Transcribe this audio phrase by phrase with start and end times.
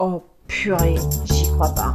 [0.00, 0.94] О, purée,
[1.26, 1.92] j'y crois pas.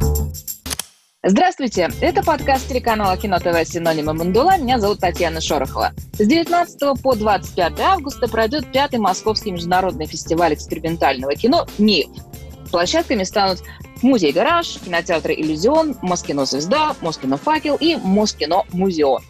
[1.22, 4.58] Здравствуйте, это подкаст телеканала Кино ТВ «Синонимы Мандула».
[4.58, 5.92] Меня зовут Татьяна Шорохова.
[6.12, 12.08] С 19 по 25 августа пройдет пятый Московский международный фестиваль экспериментального кино «НИФ».
[12.70, 13.62] Площадками станут
[14.02, 19.22] Музей «Гараж», кинотеатр «Иллюзион», Москино «Звезда», Москино «Факел» и Москино «Музеон».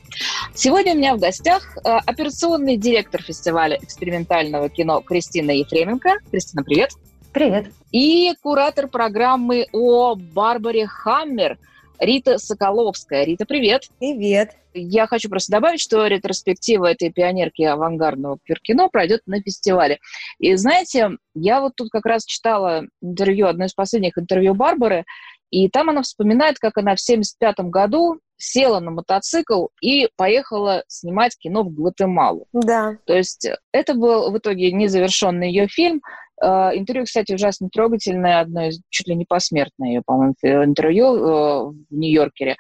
[0.53, 6.15] Сегодня у меня в гостях э, операционный директор фестиваля экспериментального кино Кристина Ефременко.
[6.33, 6.91] Кристина, привет.
[7.35, 7.67] Привет.
[7.91, 11.59] И куратор программы о Барбаре Хаммер–
[11.99, 13.25] Рита Соколовская.
[13.25, 13.89] Рита, привет.
[13.99, 14.53] Привет.
[14.73, 19.99] Я хочу просто добавить, что ретроспектива этой пионерки авангардного квиркино пройдет на фестивале.
[20.39, 25.05] И знаете, я вот тут как раз читала интервью, одно из последних интервью Барбары,
[25.51, 31.37] и там она вспоминает, как она в 1975 году села на мотоцикл и поехала снимать
[31.39, 32.47] кино в Гватемалу.
[32.53, 32.97] Да.
[33.07, 36.01] То есть это был в итоге незавершенный ее фильм,
[36.43, 41.75] интервью, кстати, ужасно трогательное, одно из чуть ли не посмертное ее, по-моему, интервью э, в
[41.91, 42.57] Нью-Йоркере.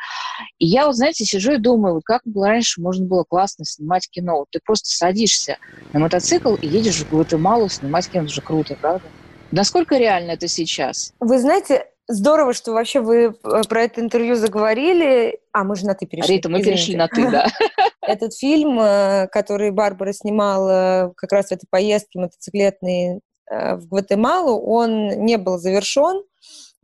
[0.59, 4.39] И я, вот, знаете, сижу и думаю, как было раньше можно было классно снимать кино.
[4.39, 5.59] Вот ты просто садишься
[5.93, 8.25] на мотоцикл и едешь в Гватемалу снимать кино.
[8.25, 9.07] Это же круто, правда?
[9.51, 11.13] Насколько реально это сейчас?
[11.21, 15.41] Вы знаете, Здорово, что вообще вы э, про это интервью заговорили.
[15.55, 16.35] А, мы же на «ты» перешли.
[16.35, 16.77] Рита, мы Извините.
[16.77, 17.47] перешли на «ты», да.
[18.03, 18.77] Этот фильм,
[19.33, 25.59] который Барбара снимала как раз в этой поездке мотоциклетной Э, в Гватемалу, он не был
[25.59, 26.23] завершен,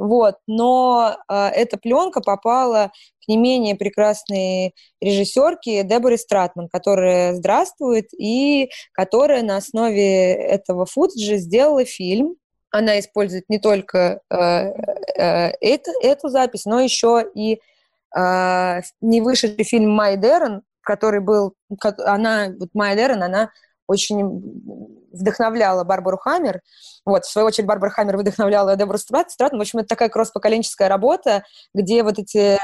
[0.01, 2.91] вот, но э, эта пленка попала
[3.23, 11.37] к не менее прекрасной режиссерке Деборе Стратман, которая здравствует и которая на основе этого футажа
[11.37, 12.37] сделала фильм.
[12.71, 17.61] Она использует не только э, э, это, эту запись, но еще и
[18.17, 21.53] э, не вышедший фильм «Май Дерн», который был...
[22.07, 23.51] Она, вот Майя она
[23.91, 26.61] очень вдохновляла Барбару Хаммер.
[27.05, 29.59] Вот, в свою очередь, Барбара Хаммер вдохновляла Дебору Стратон.
[29.59, 31.43] В общем, это такая кросс-поколенческая работа,
[31.75, 32.59] где вот эти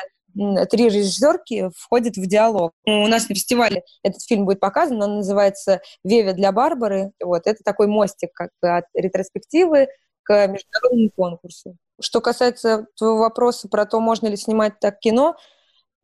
[0.71, 2.73] три режиссерки входят в диалог.
[2.85, 7.13] У нас на фестивале этот фильм будет показан, он называется «Веви для Барбары».
[7.23, 9.89] Вот, это такой мостик как бы от ретроспективы
[10.23, 11.77] к международному конкурсу.
[12.01, 15.37] Что касается твоего вопроса про то, можно ли снимать так кино,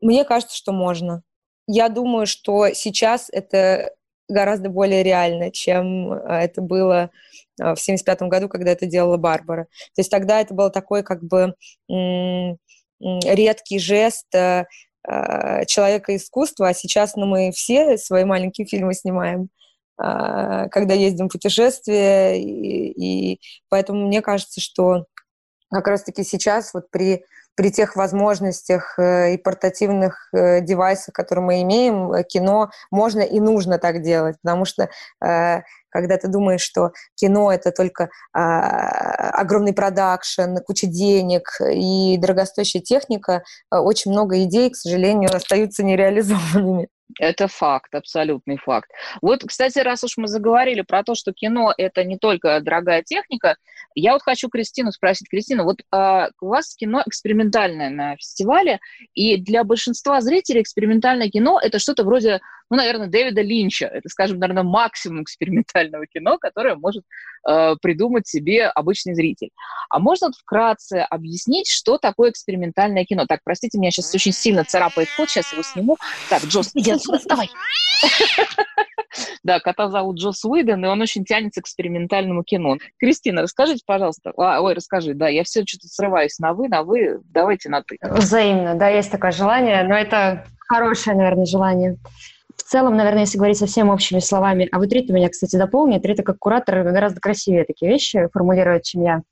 [0.01, 1.23] мне кажется, что можно.
[1.67, 3.93] Я думаю, что сейчас это
[4.29, 7.11] гораздо более реально, чем э, это было
[7.61, 9.65] э, в 75 году, когда это делала Барбара.
[9.95, 11.55] То есть тогда это был такой как бы
[13.01, 14.65] редкий жест э,
[15.67, 19.49] человека искусства, а сейчас ну, мы все свои маленькие фильмы снимаем,
[19.97, 25.07] когда ездим в путешествия, и, и поэтому мне кажется, что
[25.79, 27.25] как раз-таки сейчас вот при
[27.55, 33.41] при тех возможностях э, и портативных э, девайсах, которые мы имеем, э, кино можно и
[33.41, 34.89] нужно так делать, потому что
[35.21, 44.11] когда ты думаешь, что кино это только огромный продакшн, куча денег и дорогостоящая техника, очень
[44.11, 46.89] много идей, к сожалению, остаются нереализованными.
[47.19, 48.91] Это факт, абсолютный факт.
[49.21, 53.57] Вот, кстати, раз уж мы заговорили про то, что кино– это не только дорогая техника,
[53.95, 55.29] я вот хочу Кристину спросить.
[55.29, 58.81] Кристина, вот а, у вас кино экспериментальное на фестивале,
[59.15, 62.41] и для большинства зрителей экспериментальное кино– это что-то вроде,
[62.73, 63.85] ну, наверное, Дэвида Линча.
[63.85, 67.05] Это, скажем, наверное, максимум экспериментального кино, которое может
[67.45, 69.51] а, придумать себе обычный зритель.
[69.91, 73.27] А можно вот вкратце объяснить, что такое экспериментальное кино?
[73.27, 75.99] Так, простите, меня сейчас очень сильно царапает кот, сейчас его сниму.
[76.31, 77.51] Так, Джос, иди отсюда, вставай.
[79.43, 82.79] Да, кота зовут Джос Уиден, и он очень тянется к экспериментальному кино.
[82.99, 84.33] Кристина, расскажите, пожалуйста.
[84.39, 87.99] А, ой, расскажи, да, я все что-то срываюсь на вы, на вы, давайте на ты.
[88.01, 91.99] Взаимно, да, есть такое желание, но это хорошее, наверное, желание.
[92.57, 96.23] В целом, наверное, если говорить совсем общими словами, а вот Рита меня, кстати, дополнит, Рита
[96.23, 99.23] как куратор гораздо красивее такие вещи формулирует, чем я.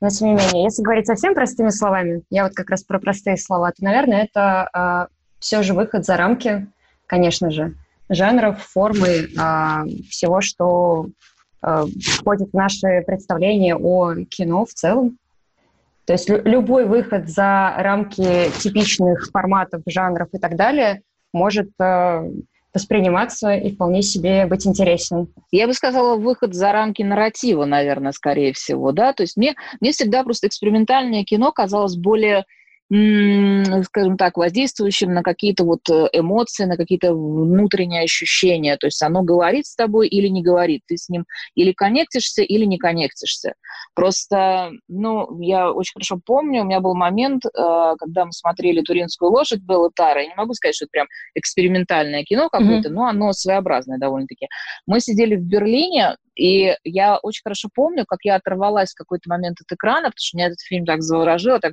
[0.00, 3.36] Но тем не менее, если говорить совсем простыми словами, я вот как раз про простые
[3.36, 6.66] слова, то, наверное, это э, а, все же выход за рамки,
[7.06, 7.74] конечно же,
[8.08, 11.06] жанров, формы, а, всего, что
[11.62, 15.18] а, входит в наше представление о кино в целом.
[16.04, 21.02] То есть любой выход за рамки типичных форматов, жанров и так далее
[21.32, 22.24] может а,
[22.76, 25.28] восприниматься и вполне себе быть интересен.
[25.50, 29.92] Я бы сказала, выход за рамки нарратива, наверное, скорее всего, да, то есть мне, мне
[29.92, 32.44] всегда просто экспериментальное кино казалось более
[32.88, 38.76] скажем так, воздействующим на какие-то вот э, эмоции, на какие-то внутренние ощущения.
[38.76, 40.82] То есть оно говорит с тобой или не говорит.
[40.86, 41.24] Ты с ним
[41.56, 43.54] или коннектишься, или не коннектишься.
[43.94, 47.50] Просто, ну, я очень хорошо помню, у меня был момент, э,
[47.98, 50.22] когда мы смотрели «Туринскую лошадь» Белла Тара.
[50.22, 52.92] Я не могу сказать, что это прям экспериментальное кино какое-то, mm-hmm.
[52.92, 54.46] но оно своеобразное довольно-таки.
[54.86, 59.56] Мы сидели в Берлине, И я очень хорошо помню, как я оторвалась в какой-то момент
[59.60, 61.72] от экрана, потому что меня этот фильм так заворожил, так,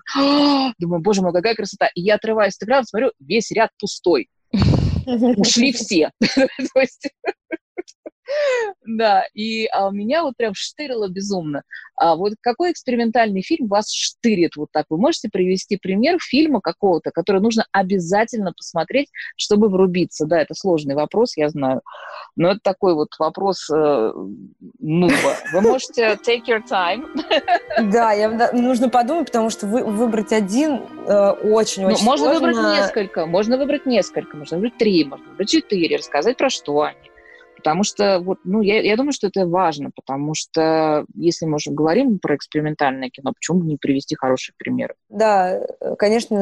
[0.79, 1.89] думаю, боже мой, какая красота.
[1.95, 4.29] И я отрываюсь от экрана, смотрю, весь ряд пустой.
[5.05, 6.11] Ушли все.
[6.19, 7.09] То есть
[8.85, 11.63] да, и а, меня вот прям штырило безумно.
[11.95, 14.85] А вот какой экспериментальный фильм вас штырит вот так?
[14.89, 20.25] Вы можете привести пример фильма какого-то, который нужно обязательно посмотреть, чтобы врубиться?
[20.25, 21.81] Да, это сложный вопрос, я знаю.
[22.35, 24.13] Но это такой вот вопрос э,
[24.79, 25.35] нуба.
[25.51, 27.05] Вы можете take your time.
[27.91, 32.47] Да, я, нужно подумать, потому что вы, выбрать один очень-очень э, ну, Можно сложно.
[32.47, 37.12] выбрать несколько, можно выбрать несколько, можно выбрать три, можно выбрать четыре, рассказать про что они.
[37.63, 41.71] Потому что, вот, ну, я, я думаю, что это важно, потому что если мы уже
[41.71, 44.95] говорим про экспериментальное кино, почему бы не привести хороший пример?
[45.07, 46.35] Да, э, конечно,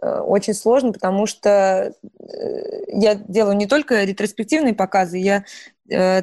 [0.00, 5.44] э, очень сложно, потому что э, я делаю не только ретроспективные показы, я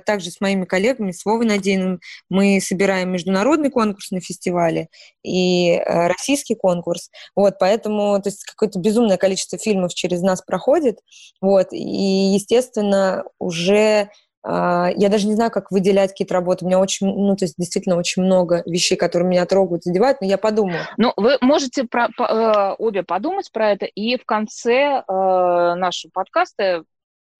[0.05, 1.99] также с моими коллегами, с Вовой Надеиным,
[2.29, 4.87] мы собираем международный конкурс на фестивале
[5.21, 7.11] и российский конкурс.
[7.35, 10.99] Вот, поэтому то есть какое-то безумное количество фильмов через нас проходит.
[11.41, 14.09] Вот, и, естественно, уже
[14.45, 16.63] я даже не знаю, как выделять какие-то работы.
[16.63, 20.27] У меня очень, ну, то есть действительно очень много вещей, которые меня трогают, задевают, но
[20.27, 20.79] я подумаю.
[20.97, 26.11] Ну, вы можете про, по, э, обе подумать про это, и в конце э, нашего
[26.11, 26.83] подкаста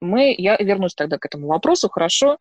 [0.02, 2.38] мы, я вернусь тогда к этому вопросу, хорошо?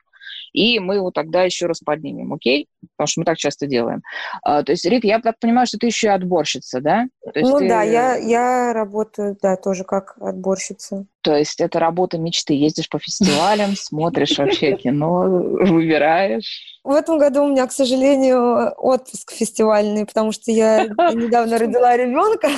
[0.53, 2.69] и мы его тогда еще раз поднимем, окей?
[2.97, 4.03] Потому что мы так часто делаем.
[4.43, 7.07] А, то есть, Рит, я так понимаю, что ты еще и отборщица, да?
[7.35, 7.69] Ну ты...
[7.69, 11.07] да, я, я работаю, да, тоже как отборщица.
[11.29, 12.55] То есть это работа мечты.
[12.55, 16.81] Ездишь по фестивалям, смотришь вообще кино, выбираешь.
[16.83, 22.49] В этом году у меня, к сожалению, отпуск фестивальный, потому что я недавно родила ребенка.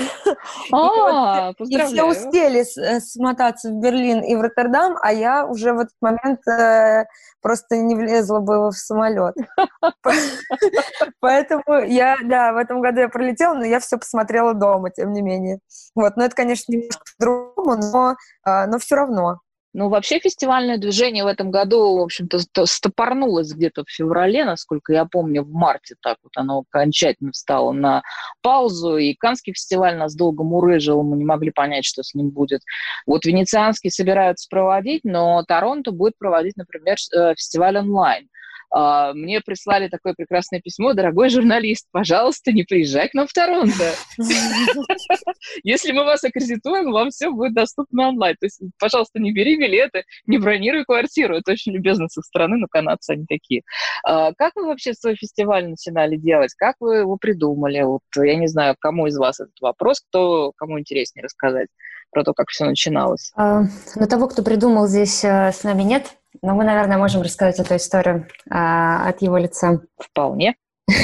[0.70, 5.80] А, и все успели э, смотаться в Берлин и в Роттердам, а я уже в
[5.80, 7.06] этот момент э,
[7.42, 9.34] просто не влезла бы в самолет.
[11.18, 15.22] Поэтому я, да, в этом году я пролетела, но я все посмотрела дома, тем не
[15.22, 15.58] менее.
[15.96, 17.02] Вот, но это, конечно, немножко
[17.62, 19.38] по-другому, но, а, но все равно.
[19.72, 25.04] Ну, вообще фестивальное движение в этом году, в общем-то, стопорнулось где-то в феврале, насколько я
[25.04, 28.02] помню, в марте так вот оно окончательно встало на
[28.42, 32.62] паузу, и Канский фестиваль нас долго мурыжил, мы не могли понять, что с ним будет.
[33.06, 38.28] Вот Венецианский собираются проводить, но Торонто будет проводить, например, э, фестиваль онлайн.
[38.72, 40.92] А, мне прислали такое прекрасное письмо.
[40.92, 43.92] Дорогой журналист, пожалуйста, не приезжай к нам в Торонто.
[45.64, 48.36] Если мы вас аккредитуем, вам все будет доступно онлайн.
[48.38, 51.36] То есть, пожалуйста, не бери билеты, не бронируй квартиру.
[51.36, 53.62] Это очень любезно с их стороны, но канадцы они такие.
[54.04, 56.54] А, как вы вообще свой фестиваль начинали делать?
[56.54, 57.82] Как вы его придумали?
[57.82, 61.68] Вот я не знаю, кому из вас этот вопрос, кто, кому интереснее рассказать
[62.12, 63.32] про то, как все начиналось.
[63.36, 63.62] А,
[63.96, 66.16] но того, кто придумал здесь, э, с нами нет.
[66.42, 69.80] Но мы, наверное, можем рассказать эту историю а, от его лица.
[69.98, 70.54] Вполне.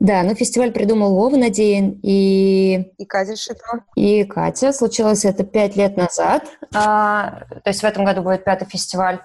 [0.00, 2.92] Да, ну фестиваль придумал Вова Надеин и...
[2.98, 3.84] И Катя Шитова.
[3.94, 4.72] И Катя.
[4.72, 6.44] Случилось это пять лет назад.
[6.74, 9.20] А, то есть в этом году будет пятый фестиваль.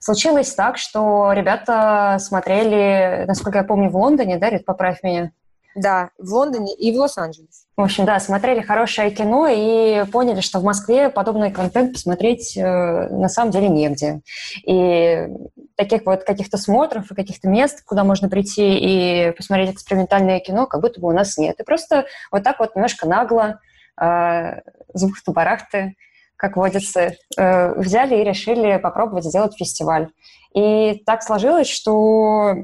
[0.00, 5.32] Случилось так, что ребята смотрели, насколько я помню, в Лондоне, да, Рит, поправь меня,
[5.74, 7.66] да, в Лондоне и в Лос-Анджелесе.
[7.76, 13.08] В общем, да, смотрели хорошее кино и поняли, что в Москве подобный контент посмотреть э,
[13.08, 14.20] на самом деле негде.
[14.66, 15.28] И
[15.76, 20.80] таких вот каких-то смотров и каких-то мест, куда можно прийти и посмотреть экспериментальное кино, как
[20.80, 21.60] будто бы у нас нет.
[21.60, 23.60] И просто вот так вот немножко нагло,
[24.00, 24.60] э,
[24.94, 25.94] с бухты-барахты,
[26.36, 30.08] как водится, э, взяли и решили попробовать сделать фестиваль.
[30.54, 32.54] И так сложилось, что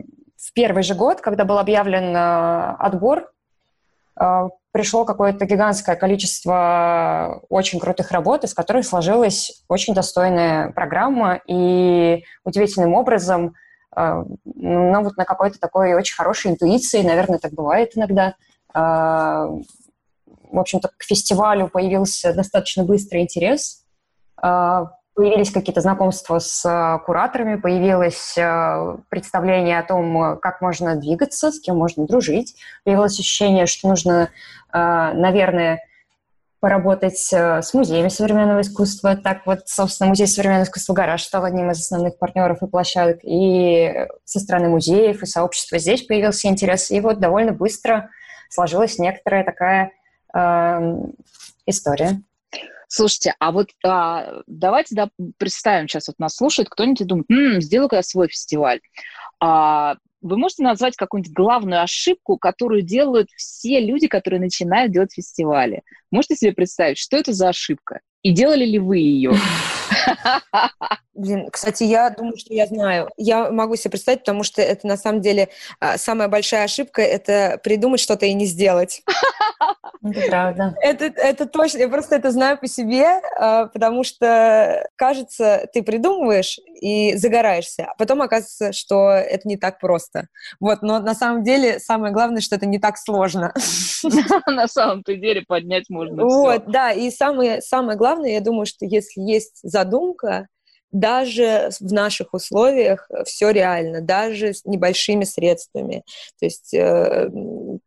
[0.55, 3.31] первый же год, когда был объявлен э, отбор,
[4.19, 12.25] э, пришло какое-то гигантское количество очень крутых работ, из которых сложилась очень достойная программа, и
[12.45, 13.55] удивительным образом,
[13.97, 18.35] э, ну вот на какой-то такой очень хорошей интуиции, наверное, так бывает иногда,
[18.73, 23.85] в общем-то, к фестивалю появился достаточно быстрый интерес
[25.15, 31.61] появились какие-то знакомства с э, кураторами, появилось э, представление о том, как можно двигаться, с
[31.61, 34.31] кем можно дружить, появилось ощущение, что нужно,
[34.73, 34.79] э,
[35.15, 35.81] наверное,
[36.59, 39.17] поработать с музеями современного искусства.
[39.17, 43.19] Так вот, собственно, Музей современного искусства «Гараж» стал одним из основных партнеров и площадок.
[43.23, 43.93] И
[44.25, 46.91] со стороны музеев и сообщества здесь появился интерес.
[46.91, 48.09] И вот довольно быстро
[48.49, 49.91] сложилась некоторая такая
[50.35, 50.97] э,
[51.67, 52.23] история.
[52.97, 57.61] Слушайте, а вот а, давайте да, представим, сейчас вот нас слушает кто-нибудь и думает, м-м,
[57.61, 58.79] сделаю-ка я свой фестиваль.
[59.41, 65.83] А, вы можете назвать какую-нибудь главную ошибку, которую делают все люди, которые начинают делать фестивали?
[66.13, 67.99] Можете себе представить, что это за ошибка?
[68.23, 69.33] И делали ли вы ее?
[71.15, 73.09] Блин, кстати, я думаю, что я знаю.
[73.17, 77.61] Я могу себе представить, потому что это на самом деле а, самая большая ошибка– это
[77.63, 79.03] придумать что-то и не сделать.
[80.03, 80.75] Это правда.
[80.83, 81.79] Это, это точно.
[81.79, 87.95] Я просто это знаю по себе, а, потому что, кажется, ты придумываешь и загораешься, а
[87.97, 90.29] потом оказывается, что это не так просто.
[90.61, 93.55] Вот, но на самом деле самое главное, что это не так сложно.
[94.47, 99.23] На самом-то деле поднять можно Вот, да, и самое, самое главное, я думаю, что если
[99.23, 99.94] есть задумка,
[100.95, 106.05] даже в наших условиях все реально, даже с небольшими средствами.
[106.39, 107.29] То есть э,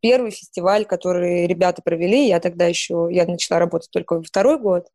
[0.01, 4.87] первый фестиваль, который ребята провели, я тогда еще, я начала работать только второй год,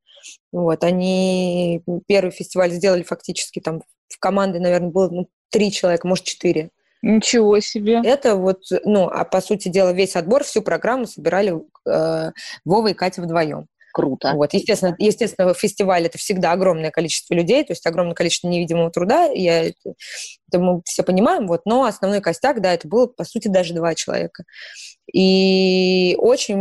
[0.52, 6.25] вот, они первый фестиваль сделали фактически там в команде, наверное, было ну, три человека, может,
[6.25, 6.69] четыре.
[7.00, 8.00] Ничего себе.
[8.04, 11.54] Это вот, ну, а по сути дела, весь отбор, всю программу собирали
[11.88, 12.31] э,
[12.64, 13.66] Вова и Катя вдвоем.
[13.93, 14.33] Круто.
[14.35, 19.27] Вот, естественно, естественно, фестиваль это всегда огромное количество людей, то есть огромное количество невидимого труда.
[19.27, 19.95] Я это,
[20.55, 24.45] мы все понимаем, вот, но основной костяк, да, это было по сути даже два человека.
[25.13, 26.57] И очень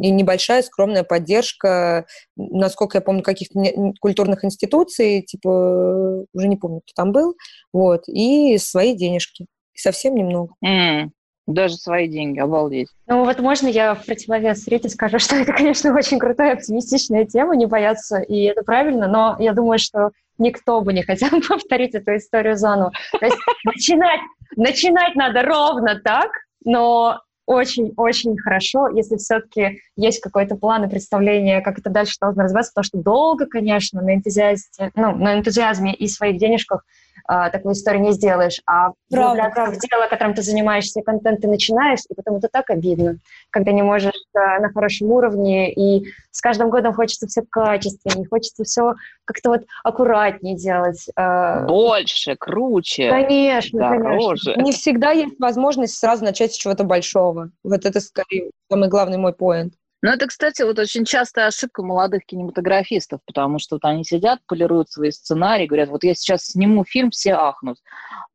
[0.00, 2.06] небольшая скромная поддержка,
[2.36, 3.60] насколько я помню, каких-то
[4.00, 7.34] культурных институций, типа уже не помню, кто там был,
[7.74, 9.46] вот, и свои денежки.
[9.74, 10.54] Совсем немного.
[10.64, 11.10] Mm.
[11.46, 12.88] Даже свои деньги, обалдеть.
[13.06, 17.56] Ну вот можно я в противовес Рите скажу, что это, конечно, очень крутая оптимистичная тема,
[17.56, 22.16] не бояться, и это правильно, но я думаю, что никто бы не хотел повторить эту
[22.16, 22.92] историю заново.
[23.18, 24.20] То есть начинать,
[24.56, 26.30] начинать надо ровно так,
[26.64, 27.20] но
[27.50, 32.84] очень-очень хорошо, если все-таки есть какой-то план и представление, как это дальше должно развиваться, потому
[32.84, 36.84] что долго, конечно, на энтузиазме, ну, на энтузиазме и своих денежках
[37.24, 38.60] а, такую историю не сделаешь.
[38.66, 39.76] А правда, правда.
[39.76, 43.16] в дело, которым ты занимаешься, контент ты начинаешь, и потом это так обидно,
[43.50, 48.64] когда не можешь а, на хорошем уровне, и с каждым годом хочется все качественнее, хочется
[48.64, 51.06] все как-то вот аккуратнее делать.
[51.16, 51.66] А...
[51.66, 53.10] Больше, круче.
[53.10, 54.54] Конечно, дороже.
[54.54, 54.62] конечно.
[54.62, 57.50] Не всегда есть возможность сразу начать с чего-то большого.
[57.62, 59.74] Вот это скорее самый главный мой поинт.
[60.02, 64.90] Ну, это, кстати, вот очень частая ошибка молодых кинематографистов, потому что вот они сидят, полируют
[64.90, 67.76] свои сценарии, говорят, вот я сейчас сниму фильм, все ахнут.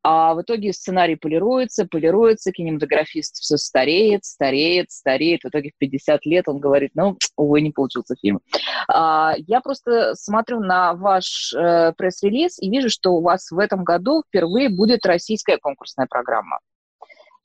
[0.04, 5.42] А в итоге сценарий полируется, полируется, кинематографист все стареет, стареет, стареет.
[5.42, 8.40] В итоге в 50 лет он говорит, ну, увы, не получился фильм.
[8.86, 13.82] А, я просто смотрю на ваш э, пресс-релиз и вижу, что у вас в этом
[13.82, 16.60] году впервые будет российская конкурсная программа.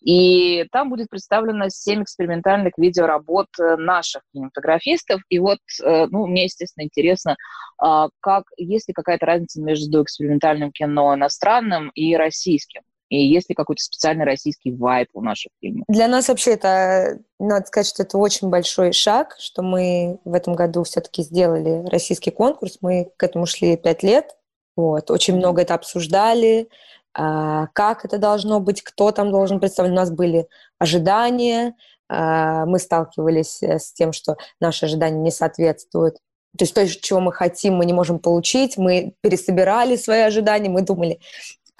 [0.01, 5.21] И там будет представлено семь экспериментальных видеоработ э, наших кинематографистов.
[5.29, 7.35] И вот, э, ну, мне, естественно, интересно,
[7.77, 12.81] а, как, есть ли какая-то разница между экспериментальным кино иностранным и российским?
[13.09, 15.83] И есть ли какой-то специальный российский вайп у наших фильмов?
[15.89, 20.55] Для нас вообще это, надо сказать, что это очень большой шаг, что мы в этом
[20.55, 22.77] году все-таки сделали российский конкурс.
[22.79, 24.37] Мы к этому шли пять лет.
[24.77, 26.69] Вот, очень много это обсуждали,
[27.13, 29.93] как это должно быть, кто там должен представлять.
[29.93, 30.47] У нас были
[30.79, 31.75] ожидания,
[32.11, 36.17] а, мы сталкивались э, с тем, что наши ожидания не соответствуют.
[36.57, 38.77] То есть то, чего мы хотим, мы не можем получить.
[38.77, 41.21] Мы пересобирали свои ожидания, мы думали,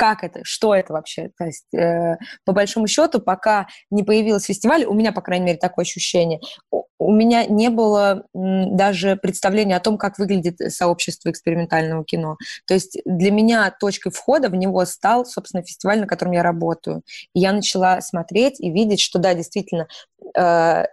[0.01, 1.29] как это, что это вообще.
[1.37, 5.59] То есть, э, по большому счету, пока не появился фестиваль, у меня, по крайней мере,
[5.59, 6.39] такое ощущение,
[6.71, 12.37] у меня не было даже представления о том, как выглядит сообщество экспериментального кино.
[12.65, 17.03] То есть для меня точкой входа в него стал, собственно, фестиваль, на котором я работаю.
[17.35, 19.87] И я начала смотреть и видеть, что да, действительно,
[20.35, 20.85] э,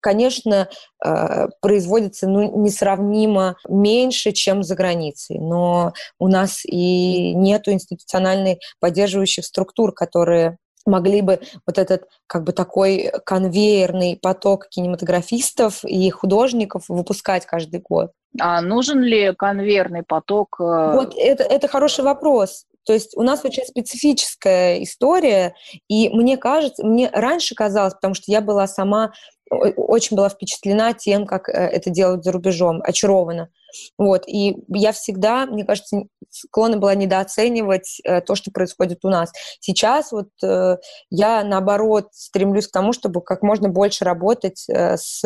[0.00, 0.68] конечно,
[1.04, 5.38] э, производится ну, несравнимо меньше, чем за границей.
[5.38, 12.52] Но у нас и нету институциональной поддерживающих структур, которые могли бы вот этот как бы
[12.52, 18.10] такой конвейерный поток кинематографистов и художников выпускать каждый год.
[18.40, 20.56] А нужен ли конвейерный поток?
[20.60, 22.64] Э, вот это, это хороший вопрос.
[22.84, 25.54] То есть у нас очень специфическая история,
[25.88, 29.12] и мне кажется, мне раньше казалось, потому что я была сама
[29.52, 33.50] очень была впечатлена тем, как э, это делают за рубежом, очарована.
[33.98, 34.24] Вот.
[34.26, 39.30] И я всегда, мне кажется, склонна была недооценивать э, то, что происходит у нас.
[39.60, 40.76] Сейчас вот э,
[41.10, 45.22] я, наоборот, стремлюсь к тому, чтобы как можно больше работать с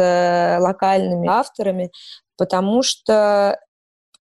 [0.60, 1.90] локальными авторами,
[2.36, 3.58] потому что,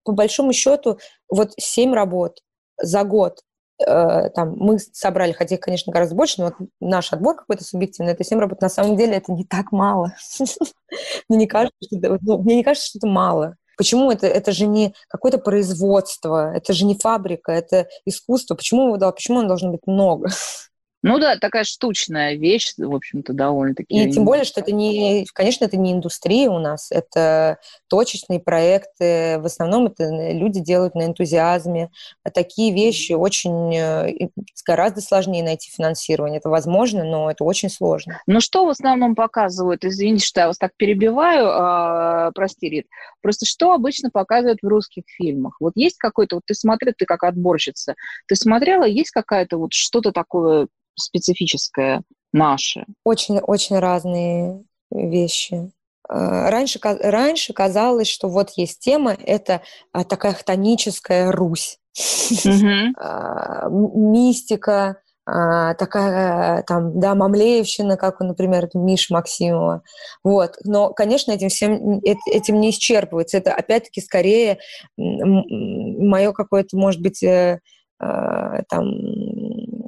[0.04, 0.98] по большому счету,
[1.30, 2.40] вот семь работ
[2.82, 3.40] за год
[3.86, 8.12] Э, там, мы собрали, хотя их, конечно, гораздо больше, но вот наш отбор какой-то субъективный,
[8.12, 10.14] это 7 работ, на самом деле это не так мало.
[11.28, 13.56] Мне не кажется, что ну, мне не кажется, что это мало.
[13.78, 18.54] Почему это, это же не какое-то производство, это же не фабрика, это искусство.
[18.54, 20.28] Почему, да, почему оно должно быть много?
[21.02, 24.04] Ну да, такая штучная вещь, в общем-то, довольно-таки.
[24.04, 29.38] И тем более, что это не, конечно, это не индустрия у нас, это точечные проекты,
[29.40, 31.90] в основном это люди делают на энтузиазме.
[32.22, 34.28] А такие вещи очень, э,
[34.64, 36.38] гораздо сложнее найти финансирование.
[36.38, 38.20] Это возможно, но это очень сложно.
[38.26, 39.84] Ну что в основном показывают?
[39.84, 42.86] Извините, что я вас так перебиваю, а, прости, Рит.
[43.20, 45.56] Просто что обычно показывают в русских фильмах?
[45.58, 47.96] Вот есть какой-то, вот ты смотрела, ты как отборщица,
[48.28, 52.84] ты смотрела, есть какая-то вот что-то такое специфическое наше?
[53.04, 55.70] Очень-очень разные вещи.
[56.08, 61.78] А, раньше, раньше казалось, что вот есть тема, это а, такая хтоническая Русь.
[61.98, 63.70] Mm-hmm.
[63.70, 69.82] Мистика, такая там, да, мамлеевщина, как, например, Миша Максимова.
[70.24, 70.56] Вот.
[70.64, 73.38] Но, конечно, этим всем этим не исчерпывается.
[73.38, 74.58] Это, опять-таки, скорее
[74.96, 77.60] мое какое-то, может быть, э,
[78.00, 78.90] э, там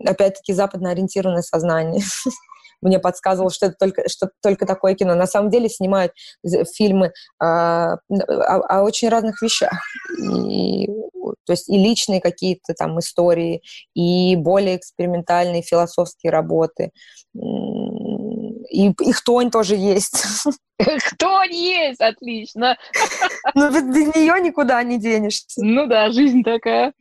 [0.05, 2.03] опять-таки, западно ориентированное сознание.
[2.83, 5.15] Мне подсказывало, что это только, что только такое кино.
[5.15, 6.13] На самом деле снимают
[6.77, 9.73] фильмы а, о, о очень разных вещах.
[10.19, 10.87] И,
[11.47, 13.63] то есть и личные какие-то там истории,
[13.95, 16.91] и более экспериментальные философские работы.
[18.75, 20.25] И, и хтонь тоже есть.
[20.83, 22.77] Хтонь есть, отлично.
[23.55, 25.65] Ну, без нее никуда не денешься.
[25.65, 26.93] Ну да, жизнь такая.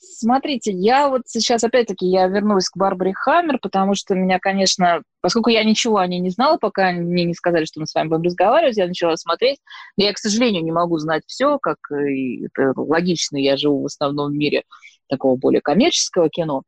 [0.00, 5.50] Смотрите, я вот сейчас, опять-таки, я вернулась к Барбаре Хаммер, потому что меня, конечно, поскольку
[5.50, 8.24] я ничего о ней не знала, пока мне не сказали, что мы с вами будем
[8.24, 9.60] разговаривать, я начала смотреть.
[9.96, 14.32] Я, к сожалению, не могу знать все, как и это логично, я живу в основном
[14.32, 14.64] в мире
[15.08, 16.62] такого более коммерческого кино.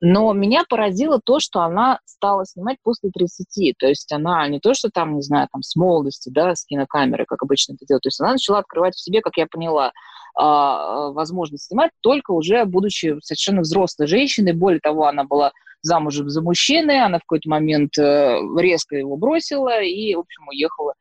[0.00, 3.76] Но меня поразило то, что она стала снимать после 30.
[3.78, 7.24] То есть она не то, что там, не знаю, там с молодости, да, с кинокамеры,
[7.26, 8.02] как обычно это делает.
[8.02, 9.92] То есть она начала открывать в себе, как я поняла,
[10.34, 14.54] а, возможность снимать только уже будучи совершенно взрослой женщиной.
[14.54, 15.52] Более того, она была
[15.82, 20.94] замужем за мужчиной, она в какой-то момент э, резко его бросила и, в общем, уехала,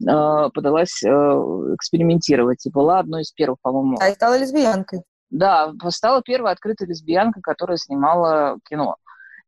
[0.00, 2.64] э, подалась э, экспериментировать.
[2.64, 3.98] И была одной из первых, по-моему...
[4.00, 5.02] А стала лесбиянкой.
[5.30, 8.96] Да, стала первой открытой лесбиянкой, которая снимала кино.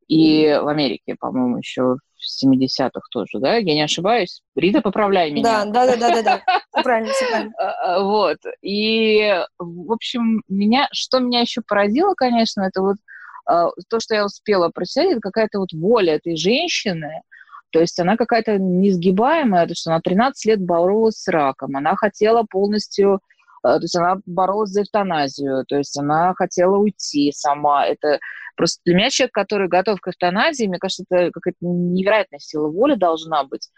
[0.09, 3.57] И в Америке, по-моему, еще в 70-х тоже, да?
[3.57, 4.43] Я не ошибаюсь?
[4.55, 5.65] Рита, поправляй меня.
[5.65, 6.83] Да, да, да, да, да, да.
[6.83, 7.53] правильно, все правильно.
[7.59, 8.39] А, а, вот.
[8.63, 12.97] И, в общем, меня, что меня еще поразило, конечно, это вот
[13.47, 17.23] а, то, что я успела прочитать, это какая-то вот воля этой женщины,
[17.71, 22.45] то есть она какая-то несгибаемая, то, что она 13 лет боролась с раком, она хотела
[22.49, 23.21] полностью
[23.63, 27.87] то есть она боролась за эвтаназию, то есть она хотела уйти сама.
[27.87, 28.19] Это
[28.57, 32.95] просто для меня человек, который готов к эвтаназии, мне кажется, это какая-то невероятная сила воли
[32.95, 33.69] должна быть.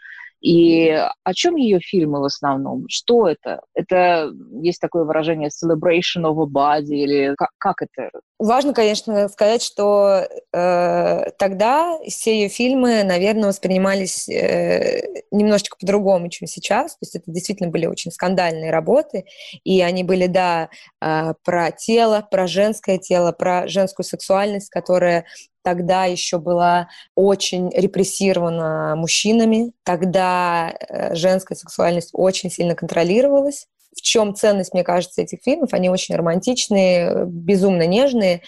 [0.41, 2.85] И о чем ее фильмы в основном?
[2.89, 3.61] Что это?
[3.73, 8.11] Это есть такое выражение celebration of a body или как, как это?
[8.37, 16.47] Важно, конечно, сказать, что э, тогда все ее фильмы, наверное, воспринимались э, немножечко по-другому, чем
[16.47, 16.93] сейчас.
[16.93, 19.25] То есть это действительно были очень скандальные работы,
[19.63, 20.69] и они были, да,
[21.01, 25.25] э, про тело, про женское тело, про женскую сексуальность, которая
[25.65, 33.65] тогда еще была очень репрессирована мужчинами, тогда э, женская сексуальность очень сильно контролировалась.
[33.97, 35.73] В чем ценность, мне кажется, этих фильмов?
[35.73, 38.43] Они очень романтичные, безумно нежные,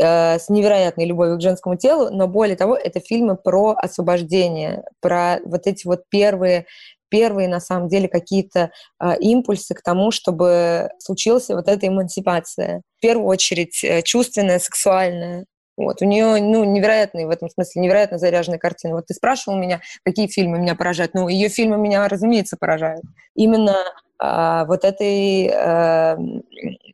[0.00, 5.40] э, с невероятной любовью к женскому телу, но более того, это фильмы про освобождение, про
[5.44, 6.66] вот эти вот первые
[7.08, 12.80] первые, на самом деле, какие-то э, импульсы к тому, чтобы случилась вот эта эмансипация.
[12.96, 15.44] В первую очередь э, чувственная, сексуальная,
[15.76, 16.02] вот.
[16.02, 18.94] У нее ну, невероятные в этом смысле, невероятно заряженные картины.
[18.94, 21.14] Вот ты спрашивал меня, какие фильмы меня поражают.
[21.14, 23.02] Ну, ее фильмы меня, разумеется, поражают.
[23.34, 23.76] Именно
[24.22, 26.16] э, вот этой э,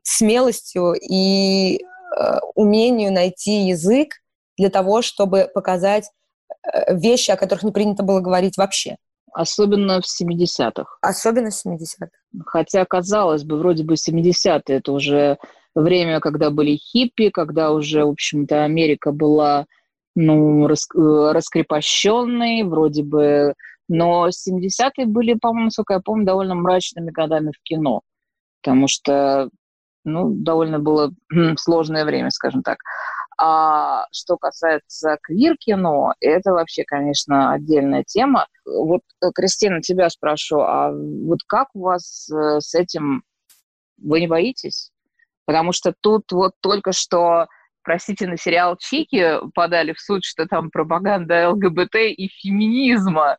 [0.03, 4.15] смелостью и э, умению найти язык
[4.57, 6.11] для того, чтобы показать
[6.73, 8.97] э, вещи, о которых не принято было говорить вообще.
[9.33, 10.87] Особенно в 70-х.
[11.01, 12.09] Особенно в 70-х.
[12.47, 15.39] Хотя, казалось бы, вроде бы 70-е это уже
[15.83, 19.67] время, когда были хиппи, когда уже, в общем-то, Америка была
[20.15, 23.55] ну, рас, э, раскрепощенной, вроде бы,
[23.89, 28.03] но 70-е были, по-моему, насколько я помню, довольно мрачными годами в кино,
[28.61, 29.49] потому что,
[30.05, 31.13] ну, довольно было
[31.57, 32.79] сложное время, скажем так.
[33.41, 38.49] А что касается квир-кино, это вообще, конечно, отдельная тема.
[38.67, 43.23] Вот, э, Кристина, тебя спрошу, а вот как у вас э, с этим,
[43.99, 44.91] вы не боитесь?
[45.49, 47.47] Потому что тут вот только что,
[47.83, 53.39] простите, на сериал «Чики» подали в суд, что там пропаганда ЛГБТ и феминизма.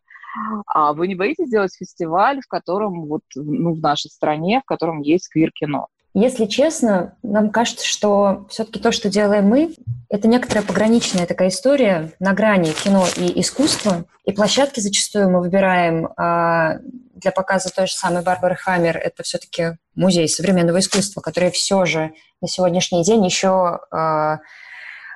[0.66, 5.02] А вы не боитесь сделать фестиваль, в котором, вот, ну, в нашей стране, в котором
[5.02, 5.86] есть квир-кино?
[6.14, 9.76] Если честно, нам кажется, что все-таки то, что делаем мы,
[10.10, 14.06] это некоторая пограничная такая история на грани кино и искусства.
[14.26, 16.80] И площадки зачастую мы выбираем а,
[17.14, 18.98] для показа той же самой Барбары Хаммер.
[18.98, 24.40] Это все-таки музей современного искусства, который все же на сегодняшний день еще а,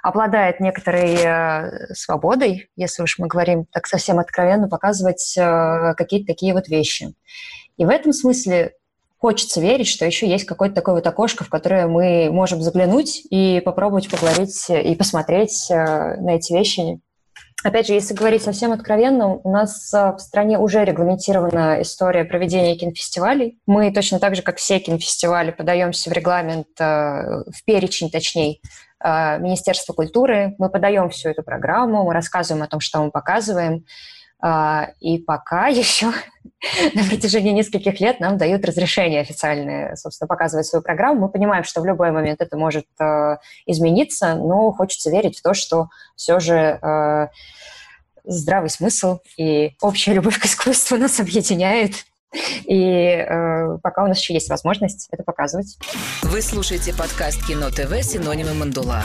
[0.03, 6.53] обладает некоторой э, свободой, если уж мы говорим так совсем откровенно, показывать э, какие-то такие
[6.53, 7.15] вот вещи.
[7.77, 8.73] И в этом смысле
[9.23, 13.61] хочется верить, что еще есть какое-то такое вот окошко, в которое мы можем заглянуть и
[13.63, 16.99] попробовать поговорить и посмотреть э, на эти вещи.
[17.63, 23.57] Опять же, если говорить совсем откровенно, у нас в стране уже регламентирована история проведения кинофестивалей.
[23.65, 28.57] Мы точно так же, как все кинофестивали, подаемся в регламент, в перечень, точнее,
[29.03, 30.55] Э, Министерства культуры.
[30.57, 33.85] Мы подаем всю эту программу, мы рассказываем о том, что мы показываем.
[34.43, 36.11] Э, и пока еще
[36.93, 41.21] на протяжении нескольких лет нам дают разрешение официальное, собственно, показывать свою программу.
[41.21, 45.53] Мы понимаем, что в любой момент это может э, измениться, но хочется верить в то,
[45.53, 47.29] что все же
[48.25, 52.05] здравый смысл и общая любовь к искусству нас объединяет
[52.65, 55.77] и э, пока у нас еще есть возможность это показывать.
[56.23, 59.03] Вы слушаете подкаст Кино ТВ «Синонимы Мандула».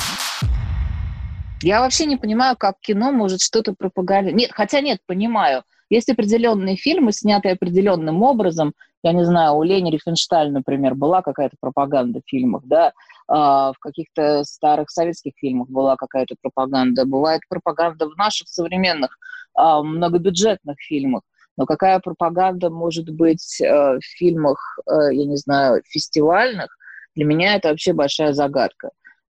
[1.61, 4.41] Я вообще не понимаю, как кино может что-то пропагандировать.
[4.41, 5.65] Нет, хотя нет, понимаю.
[5.91, 8.75] Есть определенные фильмы, снятые определенным образом.
[9.03, 12.93] Я не знаю, у Лени Рифеншталь, например, была какая-то пропаганда в фильмах, да,
[13.27, 17.05] а, в каких-то старых советских фильмах была какая-то пропаганда.
[17.05, 19.19] Бывает пропаганда в наших современных
[19.55, 21.23] а, многобюджетных фильмах.
[21.57, 26.69] Но какая пропаганда может быть э, в фильмах, э, я не знаю, фестивальных,
[27.17, 28.91] для меня это вообще большая загадка.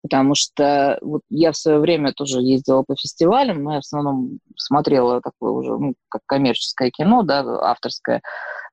[0.08, 4.38] Потому что вот я в свое время тоже ездила по фестивалям, но я в основном
[4.56, 8.22] смотрела такое уже, ну, как коммерческое кино, да, авторское.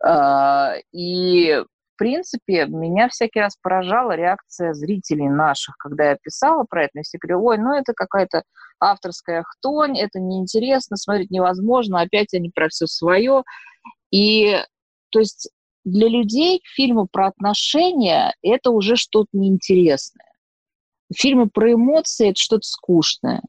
[0.05, 6.85] Э, и в принципе, меня всякий раз поражала реакция зрителей наших, когда я писала про
[6.85, 8.43] это, все говорю, ой, ну это какая-то
[8.79, 13.43] авторская хтонь, это неинтересно, смотреть невозможно, опять они про все свое.
[14.11, 14.57] И,
[15.09, 15.49] то есть,
[15.85, 20.32] для людей фильмы про отношения– это уже что-то неинтересное.
[21.15, 23.41] Фильмы про эмоции– это что-то скучное.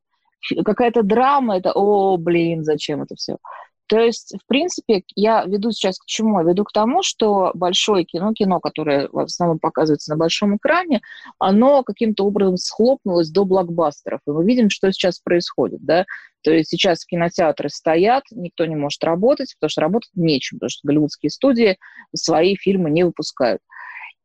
[0.65, 3.39] Какая-то драма– это, о, блин, зачем это все?
[3.87, 6.39] То есть, в принципе, я веду сейчас к чему?
[6.39, 11.03] Я веду к тому, что большое кино, кино, которое в основном показывается на большом экране,
[11.39, 14.21] оно каким-то образом схлопнулось до блокбастеров.
[14.27, 15.85] И мы видим, что сейчас происходит.
[15.85, 16.07] Да?
[16.43, 20.89] То есть сейчас кинотеатры стоят, никто не может работать, потому что работать нечем, потому что
[20.89, 21.79] голливудские студии
[22.15, 23.61] свои фильмы не выпускают.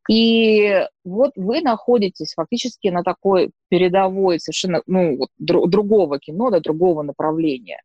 [0.09, 7.03] И вот вы находитесь фактически на такой передовой совершенно ну, вот, другого кино, да, другого
[7.03, 7.83] направления.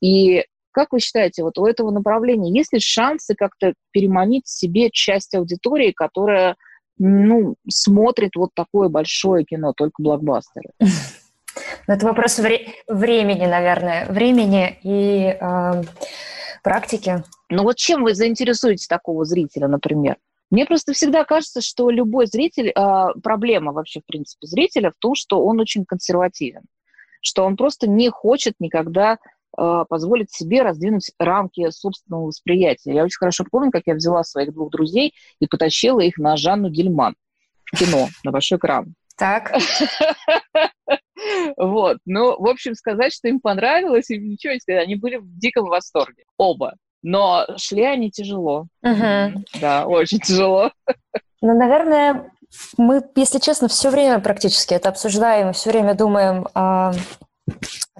[0.00, 5.34] И как вы считаете, вот у этого направления есть ли шансы как-то переманить себе часть
[5.34, 6.56] аудитории, которая
[6.96, 10.70] ну, смотрит вот такое большое кино, только блокбастеры?
[11.86, 14.06] Ну, это вопрос вре- времени, наверное.
[14.06, 15.82] Времени и э,
[16.62, 17.24] практики.
[17.50, 20.16] Ну вот чем вы заинтересуете такого зрителя, например?
[20.52, 25.16] Мне просто всегда кажется, что любой зритель, э, проблема вообще, в принципе, зрителя в том,
[25.16, 26.62] что он очень консервативен,
[27.20, 29.18] что он просто не хочет никогда
[29.56, 32.94] а, позволить себе раздвинуть рамки собственного восприятия.
[32.94, 36.70] Я очень хорошо помню, как я взяла своих двух друзей и потащила их на Жанну
[36.70, 37.16] Гельман
[37.70, 38.94] в кино, на большой экран.
[39.16, 39.52] Так.
[41.56, 41.98] Вот.
[42.04, 44.82] Ну, в общем, сказать, что им понравилось, им ничего не сказать.
[44.82, 46.24] Они были в диком восторге.
[46.36, 46.74] Оба.
[47.02, 48.66] Но шли они тяжело.
[49.60, 50.70] Да, очень тяжело.
[51.40, 52.30] Ну, наверное,
[52.76, 56.92] мы, если честно, все время практически это обсуждаем, все время думаем, о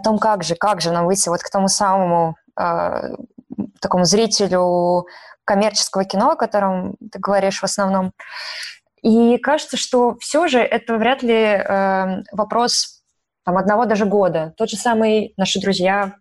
[0.04, 3.14] том, как же, как же нам выйти вот к тому самому э,
[3.80, 5.06] такому зрителю
[5.44, 8.12] коммерческого кино, о котором ты говоришь в основном.
[9.02, 13.02] И кажется, что все же это вряд ли э, вопрос
[13.44, 14.54] там, одного даже года.
[14.56, 16.14] Тот же самый наши друзья,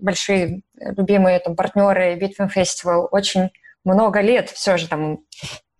[0.00, 3.50] большие любимые там, партнеры Bitfilm Festival, очень
[3.84, 5.20] много лет все же там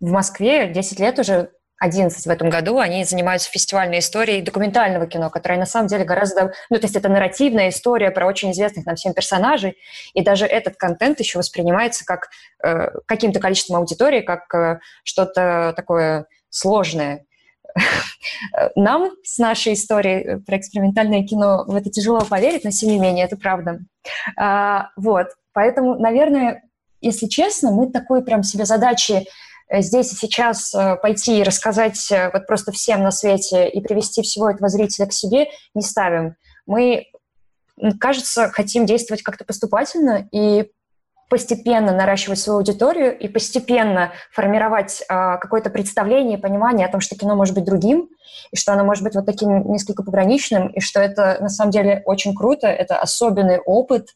[0.00, 1.50] в Москве, 10 лет уже
[1.80, 6.52] 11 в этом году, они занимаются фестивальной историей документального кино, которое на самом деле гораздо...
[6.70, 9.76] Ну, то есть это нарративная история про очень известных нам всем персонажей,
[10.14, 12.28] и даже этот контент еще воспринимается как
[12.62, 17.26] э, каким-то количеством аудитории, как э, что-то такое сложное.
[18.76, 23.24] Нам с нашей историей про экспериментальное кино в это тяжело поверить, но тем не менее,
[23.24, 23.80] это правда.
[24.36, 26.62] А, вот, поэтому, наверное,
[27.00, 29.26] если честно, мы такой прям себе задачи
[29.68, 33.80] Э, здесь и сейчас э, пойти и рассказать э, вот просто всем на свете и
[33.80, 36.36] привести всего этого зрителя к себе не ставим.
[36.66, 37.06] Мы,
[37.98, 40.70] кажется, хотим действовать как-то поступательно и
[41.28, 45.04] постепенно наращивать свою аудиторию и постепенно формировать э,
[45.38, 48.08] какое-то представление и понимание о том, что кино может быть другим,
[48.52, 52.02] и что оно может быть вот таким несколько пограничным, и что это на самом деле
[52.04, 54.08] очень круто, это особенный опыт.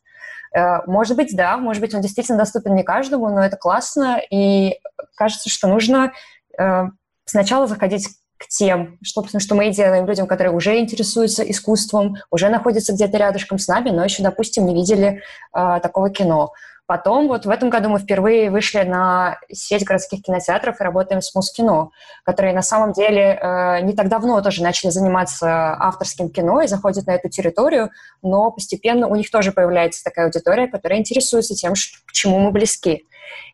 [0.54, 4.78] Э, может быть, да, может быть, он действительно доступен не каждому, но это классно, и
[5.16, 6.12] кажется, что нужно
[6.58, 6.84] э,
[7.24, 12.48] сначала заходить к тем, что, что мы и делаем людям, которые уже интересуются искусством, уже
[12.48, 15.20] находятся где-то рядышком с нами, но еще, допустим, не видели
[15.54, 16.52] э, такого кино.
[16.88, 21.34] Потом вот в этом году мы впервые вышли на сеть городских кинотеатров и работаем с
[21.34, 21.90] Мускино,
[22.24, 27.06] которые на самом деле э, не так давно тоже начали заниматься авторским кино и заходят
[27.06, 27.90] на эту территорию,
[28.22, 33.06] но постепенно у них тоже появляется такая аудитория, которая интересуется тем, к чему мы близки.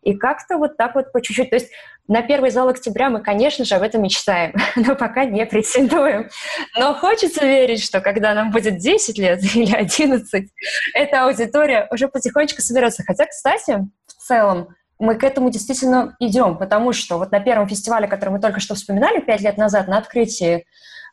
[0.02, 1.50] И как-то вот так вот по чуть-чуть.
[1.50, 1.70] То есть
[2.06, 6.28] на первый зал октября мы, конечно же, об этом мечтаем, но пока не претендуем.
[6.76, 10.50] Но хочется верить, что когда нам будет 10 лет или 11,
[10.94, 13.02] эта аудитория уже потихонечку соберется.
[13.06, 18.06] Хотя, кстати, в целом, мы к этому действительно идем, потому что вот на первом фестивале,
[18.06, 20.66] который мы только что вспоминали пять лет назад на открытии,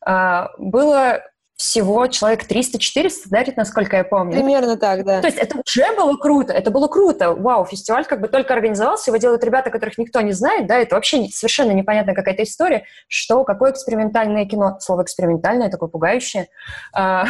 [0.05, 1.21] а, было
[1.61, 4.33] всего человек 300-400, да, насколько я помню?
[4.33, 5.21] Примерно так, да.
[5.21, 7.33] То есть это уже было круто, это было круто.
[7.33, 10.95] Вау, фестиваль как бы только организовался, его делают ребята, которых никто не знает, да, это
[10.95, 16.47] вообще совершенно непонятная какая-то история, что, какое экспериментальное кино, слово экспериментальное, такое пугающее,
[16.93, 17.25] а,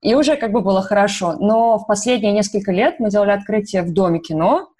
[0.00, 1.34] и уже как бы было хорошо.
[1.38, 4.70] Но в последние несколько лет мы делали открытие в Доме кино,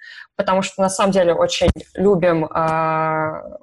[0.40, 2.48] потому что на самом деле очень любим э,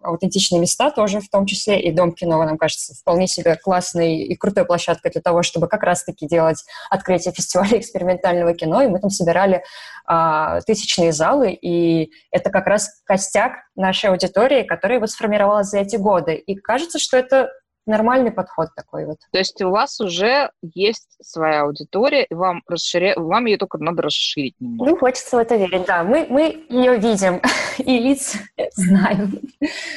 [0.04, 4.36] аутентичные места тоже в том числе, и Дом кино, нам кажется, вполне себе классной и
[4.36, 9.10] крутой площадкой для того, чтобы как раз-таки делать открытие фестиваля экспериментального кино, и мы там
[9.10, 9.64] собирали
[10.08, 15.96] э, тысячные залы, и это как раз костяк нашей аудитории, которая вот сформировалась за эти
[15.96, 16.36] годы.
[16.36, 17.50] И кажется, что это
[17.88, 19.18] нормальный подход такой вот.
[19.32, 23.14] То есть у вас уже есть своя аудитория, и вам, расширя...
[23.18, 24.92] вам ее только надо расширить немного.
[24.92, 26.04] Ну, хочется в это верить, да.
[26.04, 27.42] Мы, мы ее видим
[27.78, 28.36] и лиц
[28.76, 29.40] знаем.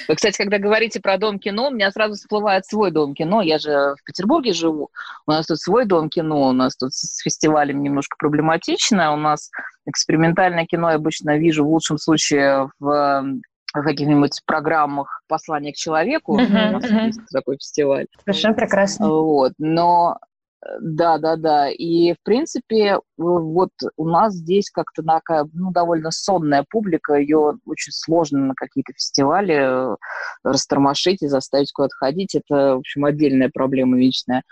[0.08, 3.42] Вы, кстати, когда говорите про дом кино, у меня сразу всплывает свой дом кино.
[3.42, 4.90] Я же в Петербурге живу.
[5.26, 9.12] У нас тут свой дом кино, у нас тут с фестивалем немножко проблематично.
[9.12, 9.50] У нас
[9.86, 16.38] экспериментальное кино я обычно вижу в лучшем случае в в каких-нибудь программах «Послание к человеку».
[16.38, 17.06] Uh-huh, у нас uh-huh.
[17.06, 18.06] есть такой фестиваль.
[18.24, 19.08] Совершенно прекрасно.
[19.08, 19.52] Вот.
[19.58, 20.18] Но
[20.80, 21.70] да, да, да.
[21.70, 27.92] И, в принципе, вот у нас здесь как-то такая, ну, довольно сонная публика, ее очень
[27.92, 29.96] сложно на какие-то фестивали э,
[30.44, 32.34] растормошить и заставить куда-то ходить.
[32.34, 34.42] Это, в общем, отдельная проблема вечная.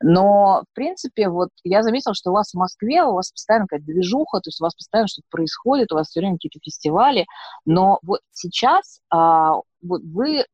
[0.00, 3.86] Но, в принципе, вот я заметила, что у вас в Москве, у вас постоянно какая-то
[3.86, 7.26] движуха, то есть у вас постоянно что-то происходит, у вас все время какие-то фестивали.
[7.64, 10.44] Но вот сейчас а, вот вы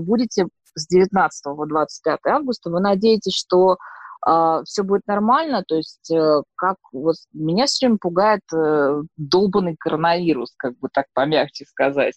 [0.00, 3.78] будете с 19 по 25 августа, вы надеетесь, что
[4.26, 9.76] Uh, все будет нормально, то есть uh, как вот меня все время пугает uh, долбанный
[9.76, 12.14] коронавирус, как бы так помягче сказать.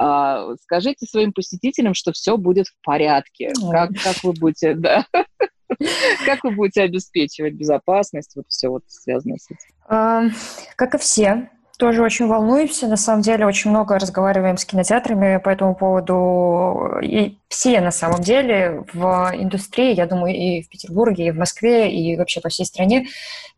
[0.00, 3.52] Uh, скажите своим посетителям, что все будет в порядке.
[3.70, 5.04] Как, как вы будете, да?
[6.26, 10.34] Как вы будете обеспечивать безопасность, вот все вот связано с этим?
[10.76, 11.50] Как и все,
[11.82, 12.86] тоже очень волнуемся.
[12.86, 17.00] На самом деле очень много разговариваем с кинотеатрами по этому поводу.
[17.02, 21.92] И все на самом деле в индустрии, я думаю, и в Петербурге, и в Москве,
[21.92, 23.08] и вообще по всей стране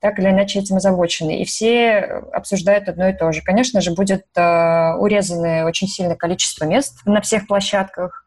[0.00, 1.42] так или иначе этим озабочены.
[1.42, 1.98] И все
[2.32, 3.42] обсуждают одно и то же.
[3.42, 8.24] Конечно же, будет э, урезано очень сильное количество мест на всех площадках.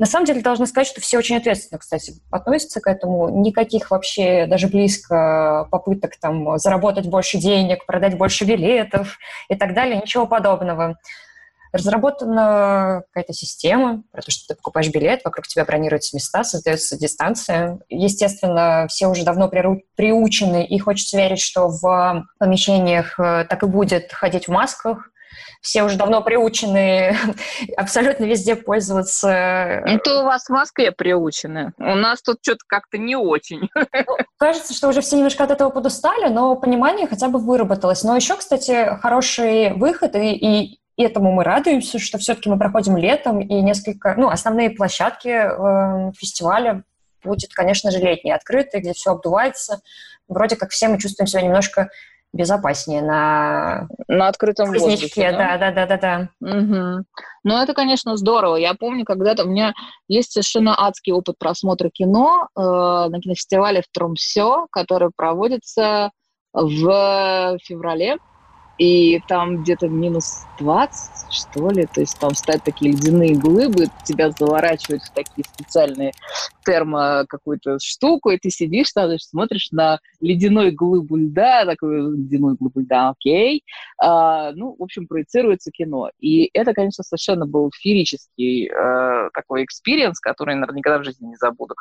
[0.00, 3.28] На самом деле, должна сказать, что все очень ответственно, кстати, относятся к этому.
[3.28, 9.18] Никаких вообще даже близко попыток там заработать больше денег, продать больше билетов
[9.50, 10.96] и так далее, ничего подобного.
[11.72, 17.80] Разработана какая-то система, про то, что ты покупаешь билет, вокруг тебя бронируются места, создается дистанция.
[17.90, 24.14] Естественно, все уже давно приучены, и хочется верить, что в помещениях э, так и будет
[24.14, 25.10] ходить в масках,
[25.60, 27.16] все уже давно приучены
[27.76, 29.28] абсолютно везде пользоваться.
[29.28, 31.72] Это у вас в Москве приучены.
[31.78, 33.68] У нас тут что-то как-то не очень.
[34.10, 38.02] Ну, кажется, что уже все немножко от этого подустали, но понимание хотя бы выработалось.
[38.02, 43.40] Но еще, кстати, хороший выход, и, и этому мы радуемся, что все-таки мы проходим летом,
[43.40, 46.82] и несколько, ну, основные площадки э, фестиваля
[47.22, 49.80] будет, конечно же, летние открытые, где все обдувается.
[50.28, 51.90] Вроде как все мы чувствуем себя немножко
[52.32, 55.32] безопаснее на, на открытом воздухе.
[55.32, 56.28] Да, да, да, да, да.
[56.40, 57.04] Угу.
[57.44, 58.56] Ну, это, конечно, здорово.
[58.56, 59.72] Я помню, когда-то у меня
[60.08, 66.10] есть совершенно адский опыт просмотра кино э, на кинофестивале в Тромсе, который проводится
[66.52, 68.18] в феврале.
[68.78, 74.30] и там где-то минус 20, что ли, то есть там стоят такие ледяные глыбы, тебя
[74.30, 76.12] заворачивают в такие специальные
[76.64, 82.80] термо какую-то штуку, и ты сидишь значит, смотришь на ледяной глыбу льда, такую ледяную глыбу
[82.80, 83.64] льда, окей,
[83.98, 86.10] а, ну, в общем, проецируется кино.
[86.18, 91.36] И это, конечно, совершенно был феерический э, такой experience, который, наверное, никогда в жизни не
[91.36, 91.74] забуду.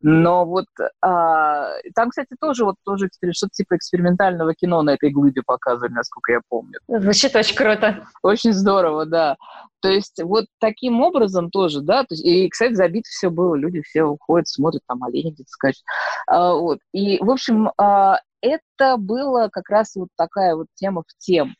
[0.00, 0.66] Но вот
[1.00, 6.32] а, там, кстати, тоже вот тоже что-то типа экспериментального кино на этой глыбе показывали, насколько
[6.32, 6.78] я помню.
[6.88, 8.06] Звучит очень круто.
[8.22, 9.36] Очень здорово, да.
[9.80, 13.80] То есть вот таким образом тоже, да, то есть, и, кстати, забито все было, люди
[13.82, 15.82] все уходят, смотрят, там олени где-то скачут.
[16.26, 16.78] А, вот.
[16.92, 21.52] И, в общем, а, это было как раз вот такая вот тема в тему.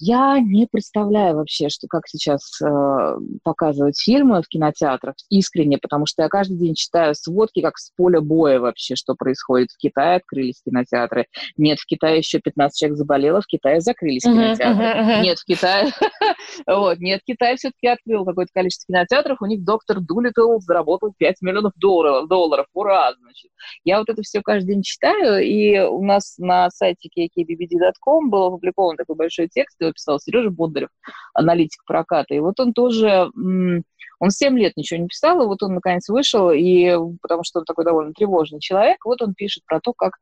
[0.00, 6.22] Я не представляю вообще, что как сейчас э, показывают фильмы в кинотеатрах искренне, потому что
[6.22, 9.68] я каждый день читаю сводки, как с поля боя вообще, что происходит.
[9.70, 11.26] В Китае открылись кинотеатры.
[11.58, 14.82] Нет, в Китае еще 15 человек заболело, в Китае закрылись кинотеатры.
[14.82, 15.22] Uh-huh, uh-huh.
[15.24, 15.90] Нет, в Китае...
[16.66, 19.42] вот, нет, Китай все-таки открыл какое-то количество кинотеатров.
[19.42, 22.28] У них доктор Дулитл заработал 5 миллионов долларов.
[22.28, 22.66] долларов.
[22.72, 23.50] Ура, значит.
[23.84, 28.96] Я вот это все каждый день читаю, и у нас на сайте kkbbd.com был опубликован
[28.96, 30.88] такой большой текст, его писал Сережа Бондарев,
[31.34, 32.34] аналитик проката.
[32.34, 36.50] И вот он тоже, он 7 лет ничего не писал, и вот он наконец вышел,
[36.50, 40.14] и потому что он такой довольно тревожный человек, вот он пишет про то, как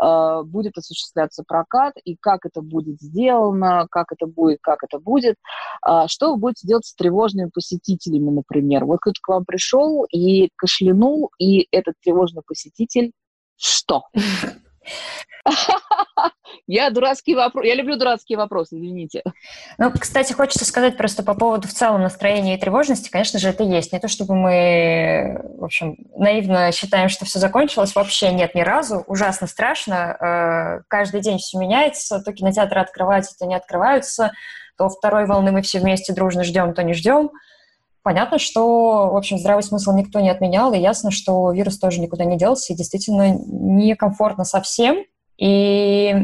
[0.00, 5.36] э, будет осуществляться прокат, и как это будет сделано, как это будет, как это будет.
[5.86, 8.84] Э, что вы будете делать с тревожными посетителями, например?
[8.84, 13.12] Вот кто-то к вам пришел и кашлянул, и этот тревожный посетитель
[13.56, 14.04] что?
[16.66, 17.64] Я дурацкий вопрос.
[17.64, 19.22] Я люблю дурацкие вопросы, извините.
[19.78, 23.10] Ну, кстати, хочется сказать просто по поводу в целом настроения и тревожности.
[23.10, 23.92] Конечно же, это есть.
[23.92, 27.94] Не то, чтобы мы, в общем, наивно считаем, что все закончилось.
[27.94, 29.04] Вообще нет ни разу.
[29.06, 30.16] Ужасно страшно.
[30.20, 32.20] Э, каждый день все меняется.
[32.20, 34.32] То кинотеатры открываются, то не открываются.
[34.76, 37.30] То второй волны мы все вместе дружно ждем, то не ждем.
[38.02, 42.24] Понятно, что, в общем, здравый смысл никто не отменял, и ясно, что вирус тоже никуда
[42.24, 45.04] не делся, и действительно некомфортно совсем.
[45.36, 46.14] И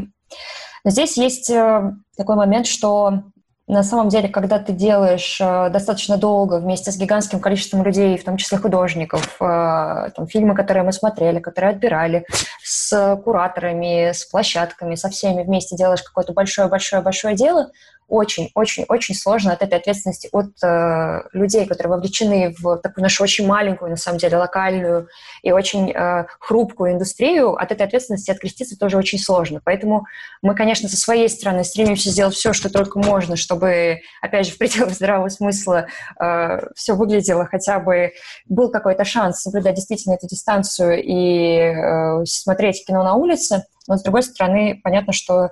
[0.83, 3.23] здесь есть э, такой момент, что
[3.67, 8.23] на самом деле, когда ты делаешь э, достаточно долго вместе с гигантским количеством людей, в
[8.23, 12.25] том числе художников, э, там, фильмы, которые мы смотрели, которые отбирали,
[12.63, 17.71] с кураторами, с площадками, со всеми вместе делаешь какое-то большое-большое-большое дело,
[18.07, 23.89] очень-очень-очень сложно от этой ответственности от э, людей, которые вовлечены в такую нашу очень маленькую,
[23.91, 25.07] на самом деле, локальную
[25.41, 29.61] и очень э, хрупкую индустрию, от этой ответственности откреститься тоже очень сложно.
[29.63, 30.05] Поэтому
[30.41, 34.57] мы, конечно, со своей стороны стремимся сделать все, что только можно, чтобы, опять же, в
[34.57, 35.87] пределах здравого смысла
[36.19, 38.13] э, все выглядело хотя бы,
[38.47, 43.65] был какой-то шанс соблюдать действительно эту дистанцию и э, смотреть кино на улице.
[43.87, 45.49] Но, с другой стороны, понятно, что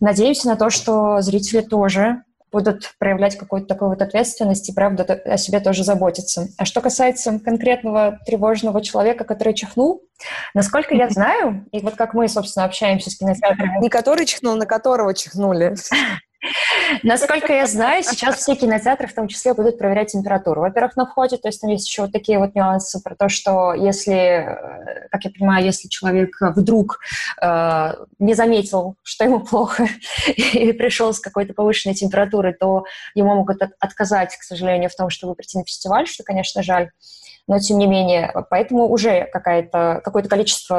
[0.00, 2.22] Надеемся на то, что зрители тоже
[2.52, 6.48] будут проявлять какую-то такую вот ответственность и, правда, о себе тоже заботиться.
[6.58, 10.02] А что касается конкретного тревожного человека, который чихнул,
[10.54, 13.80] насколько я знаю, и вот как мы, собственно, общаемся с кинотеатрами...
[13.80, 15.76] Не который чихнул, на которого чихнули.
[17.02, 20.62] Насколько я знаю, сейчас все кинотеатры в том числе будут проверять температуру.
[20.62, 23.74] Во-первых, на входе, то есть там есть еще вот такие вот нюансы про то, что
[23.74, 27.00] если, э, как я понимаю, если человек вдруг
[27.42, 29.86] э, не заметил, что ему плохо,
[30.26, 35.10] и пришел с какой-то повышенной температурой, то ему могут от- отказать, к сожалению, в том,
[35.10, 36.90] чтобы прийти на фестиваль, что, конечно, жаль.
[37.46, 40.76] Но, тем не менее, поэтому уже какое-то количество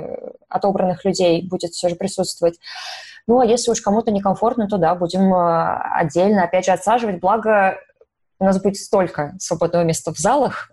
[0.00, 2.58] э, отобранных людей будет все же присутствовать.
[3.28, 7.20] Ну, а если уж кому-то некомфортно, то да, будем э, отдельно, опять же, отсаживать.
[7.20, 7.78] Благо,
[8.40, 10.70] у нас будет столько свободного места в залах,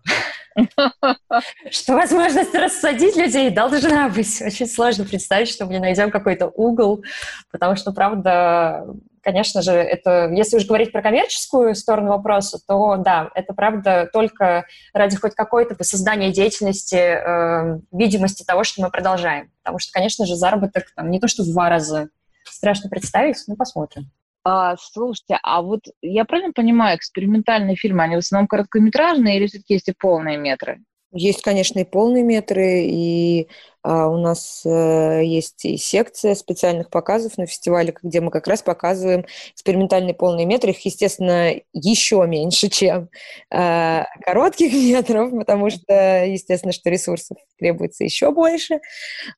[1.69, 4.41] что возможность рассадить людей должна быть.
[4.41, 7.03] Очень сложно представить, что мы найдем какой-то угол,
[7.51, 8.87] потому что, правда,
[9.21, 14.65] конечно же, это, если уж говорить про коммерческую сторону вопроса, то да, это правда только
[14.93, 19.51] ради хоть какой-то создания деятельности, э, видимости того, что мы продолжаем.
[19.61, 22.09] Потому что, конечно же, заработок там не то что в два раза
[22.55, 24.09] Страшно представить, но посмотрим.
[24.45, 29.73] А, слушайте, а вот я правильно понимаю, экспериментальные фильмы, они в основном короткометражные или все-таки
[29.73, 30.81] есть и полные метры?
[31.11, 33.47] Есть, конечно, и полные метры, и
[33.83, 38.63] а, у нас а, есть и секция специальных показов на фестивале, где мы как раз
[38.63, 40.71] показываем экспериментальные полные метры.
[40.71, 43.09] Их, естественно, еще меньше, чем
[43.49, 48.79] а, коротких метров, потому что, естественно, что ресурсов требуется еще больше.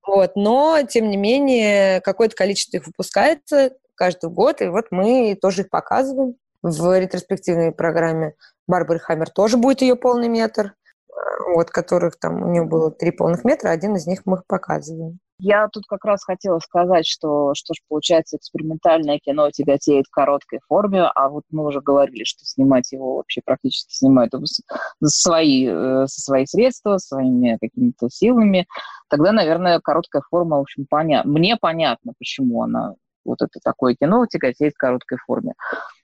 [0.05, 0.35] Вот.
[0.35, 5.69] Но, тем не менее, какое-то количество их выпускается каждый год, и вот мы тоже их
[5.69, 8.33] показываем в ретроспективной программе.
[8.65, 10.73] Барбары Хаммер тоже будет ее полный метр
[11.53, 15.19] вот которых там у нее было три полных метра, один из них мы показываем.
[15.39, 20.59] Я тут как раз хотела сказать, что, что ж, получается, экспериментальное кино тяготеет в короткой
[20.67, 24.33] форме, а вот мы уже говорили, что снимать его вообще практически снимают
[25.03, 28.65] свои, э, со свои средства, своими какими-то силами.
[29.09, 31.31] Тогда, наверное, короткая форма, в общем, понятно.
[31.31, 35.53] Мне понятно, почему она вот это такое кино тяготеет в короткой форме.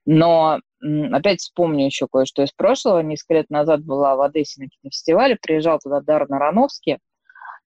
[0.06, 3.00] Но опять вспомню еще кое-что из прошлого.
[3.00, 6.98] Несколько лет назад была в Одессе на кинофестивале, приезжал туда Даррен Аронофский,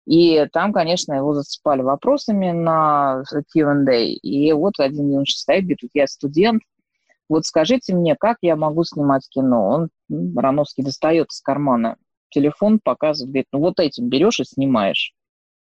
[0.05, 4.03] и там, конечно, его засыпали вопросами на Q&A.
[4.03, 6.61] И вот один юноша стоит, говорит, я студент,
[7.27, 9.67] вот скажите мне, как я могу снимать кино?
[9.67, 9.89] Он,
[10.35, 11.97] Рановский, достает из кармана
[12.29, 15.13] телефон, показывает, говорит, ну вот этим берешь и снимаешь.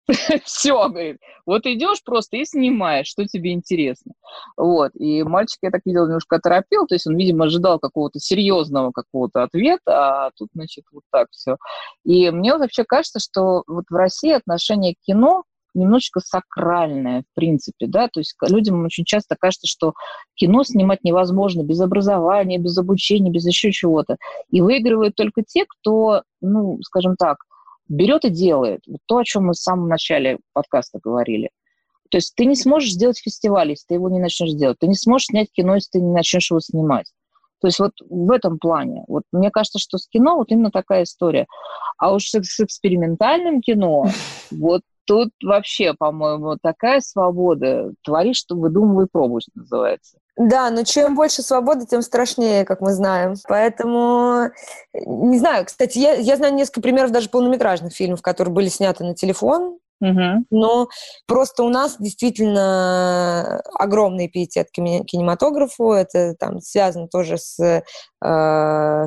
[0.44, 4.12] Все, говорит, вот идешь просто и снимаешь, что тебе интересно.
[4.56, 8.92] Вот, и мальчик, я так видел, немножко оторопел, то есть он, видимо, ожидал какого-то серьезного
[8.92, 11.56] какого-то ответа, а тут, значит, вот так все.
[12.04, 15.44] И мне вообще кажется, что вот в России отношение к кино
[15.74, 19.94] немножечко сакральное, в принципе, да, то есть людям очень часто кажется, что
[20.34, 24.16] кино снимать невозможно без образования, без обучения, без еще чего-то.
[24.50, 27.38] И выигрывают только те, кто, ну, скажем так,
[27.88, 28.80] берет и делает.
[28.86, 31.50] Вот то, о чем мы в самом начале подкаста говорили.
[32.10, 34.78] То есть ты не сможешь сделать фестиваль, если ты его не начнешь делать.
[34.78, 37.12] Ты не сможешь снять кино, если ты не начнешь его снимать.
[37.60, 39.04] То есть вот в этом плане.
[39.08, 41.46] Вот мне кажется, что с кино вот именно такая история.
[41.98, 44.06] А уж с, экспериментальным кино,
[44.50, 47.92] вот тут вообще, по-моему, такая свобода.
[48.02, 50.18] Твори, что выдумывай, пробуй, называется.
[50.36, 53.34] Да, но чем больше свободы, тем страшнее, как мы знаем.
[53.46, 54.50] Поэтому,
[54.92, 59.14] не знаю, кстати, я, я знаю несколько примеров даже полнометражных фильмов, которые были сняты на
[59.14, 60.44] телефон, Угу.
[60.50, 60.88] Но
[61.26, 65.92] просто у нас действительно огромный пиетет к кинематографу.
[65.92, 67.82] Это там связано тоже с, э,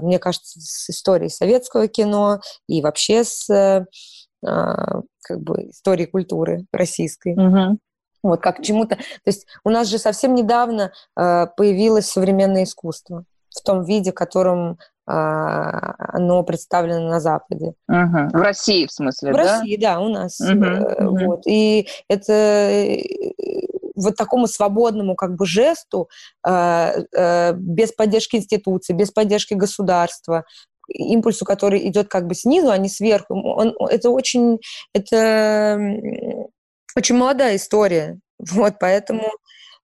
[0.01, 3.85] мне кажется, с историей советского кино и вообще с э,
[4.41, 7.33] как бы историей культуры российской.
[7.33, 7.79] Угу
[8.29, 8.95] вот как чему-то.
[8.95, 14.15] То есть у нас же совсем недавно э, появилось современное искусство в том виде, в
[14.15, 17.73] котором э, оно представлено на Западе.
[17.87, 18.29] Угу.
[18.33, 19.41] В России, в смысле, в да?
[19.41, 20.39] В России, да, у нас.
[20.39, 20.63] Угу.
[20.63, 21.25] Э, угу.
[21.25, 21.47] Вот.
[21.47, 23.01] И это э,
[23.95, 26.09] вот такому свободному как бы жесту,
[26.45, 30.45] э, э, без поддержки институций, без поддержки государства,
[30.87, 33.35] импульсу, который идет как бы снизу, а не сверху.
[33.35, 34.59] Он, это очень,
[34.93, 35.77] это
[36.97, 38.19] очень молодая история.
[38.39, 39.23] Вот, поэтому,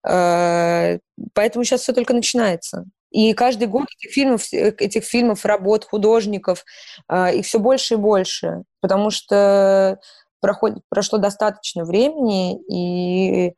[0.07, 0.99] э,
[1.35, 2.85] поэтому сейчас все только начинается.
[3.11, 6.65] И каждый год этих фильмов, этих фильмов, работ художников,
[7.09, 9.99] э, их все больше и больше, потому что
[10.41, 13.53] проходит, прошло достаточно времени, и э,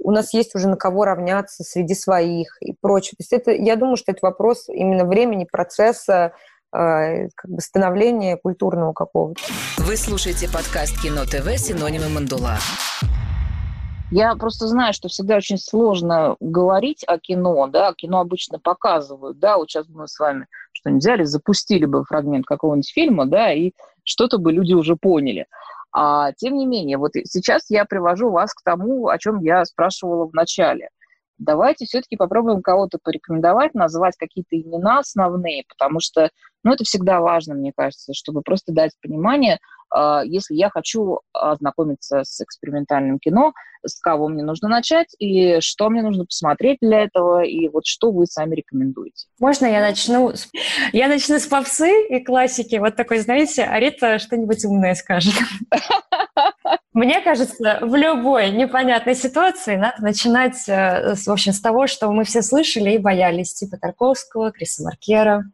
[0.00, 3.12] у нас есть уже на кого равняться среди своих и прочее.
[3.16, 8.36] То есть это, я думаю, что это вопрос именно времени, процесса, Э, как бы становления
[8.36, 9.40] культурного какого-то.
[9.78, 12.58] Вы слушаете подкаст Кино ТВ «Синонимы Мандула».
[14.12, 19.56] Я просто знаю, что всегда очень сложно говорить о кино, да, кино обычно показывают, да,
[19.56, 23.72] вот сейчас мы с вами что-нибудь взяли, запустили бы фрагмент какого-нибудь фильма, да, и
[24.04, 25.46] что-то бы люди уже поняли.
[25.92, 30.28] А тем не менее, вот сейчас я привожу вас к тому, о чем я спрашивала
[30.28, 30.90] в начале
[31.38, 36.30] давайте все-таки попробуем кого-то порекомендовать, назвать какие-то имена основные, потому что,
[36.62, 39.58] ну, это всегда важно, мне кажется, чтобы просто дать понимание,
[39.94, 43.52] э, если я хочу ознакомиться с экспериментальным кино,
[43.84, 48.10] с кого мне нужно начать, и что мне нужно посмотреть для этого, и вот что
[48.10, 49.28] вы сами рекомендуете.
[49.38, 50.32] Можно я начну?
[50.92, 52.76] Я начну с попсы и классики.
[52.76, 55.34] Вот такой, знаете, а Рита что-нибудь умное скажет.
[56.96, 62.24] Мне кажется, в любой непонятной ситуации надо начинать, э, в общем, с того, что мы
[62.24, 65.44] все слышали и боялись, типа Тарковского, Криса Маркера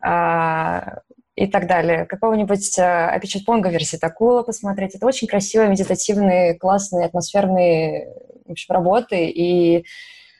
[0.00, 1.00] а,
[1.34, 2.06] и так далее.
[2.06, 4.94] Какого-нибудь Апичатпонга версии Такула посмотреть.
[4.94, 8.14] Это очень красивые, медитативные, классные, атмосферные
[8.46, 9.26] в общем, работы.
[9.26, 9.84] И...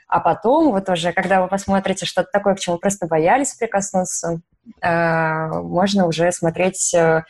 [0.07, 4.41] А потом, вот уже, когда вы посмотрите что-то такое, к чему просто боялись прикоснуться,
[4.81, 7.25] э, можно уже смотреть э,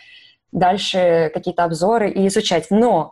[0.54, 2.68] дальше какие-то обзоры и изучать.
[2.70, 3.10] Но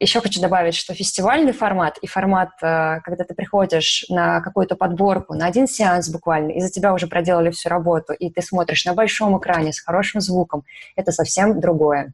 [0.00, 5.34] еще хочу добавить, что фестивальный формат и формат, э, когда ты приходишь на какую-то подборку,
[5.34, 8.94] на один сеанс буквально, и за тебя уже проделали всю работу, и ты смотришь на
[8.94, 10.62] большом экране с хорошим звуком,
[10.94, 12.12] это совсем другое.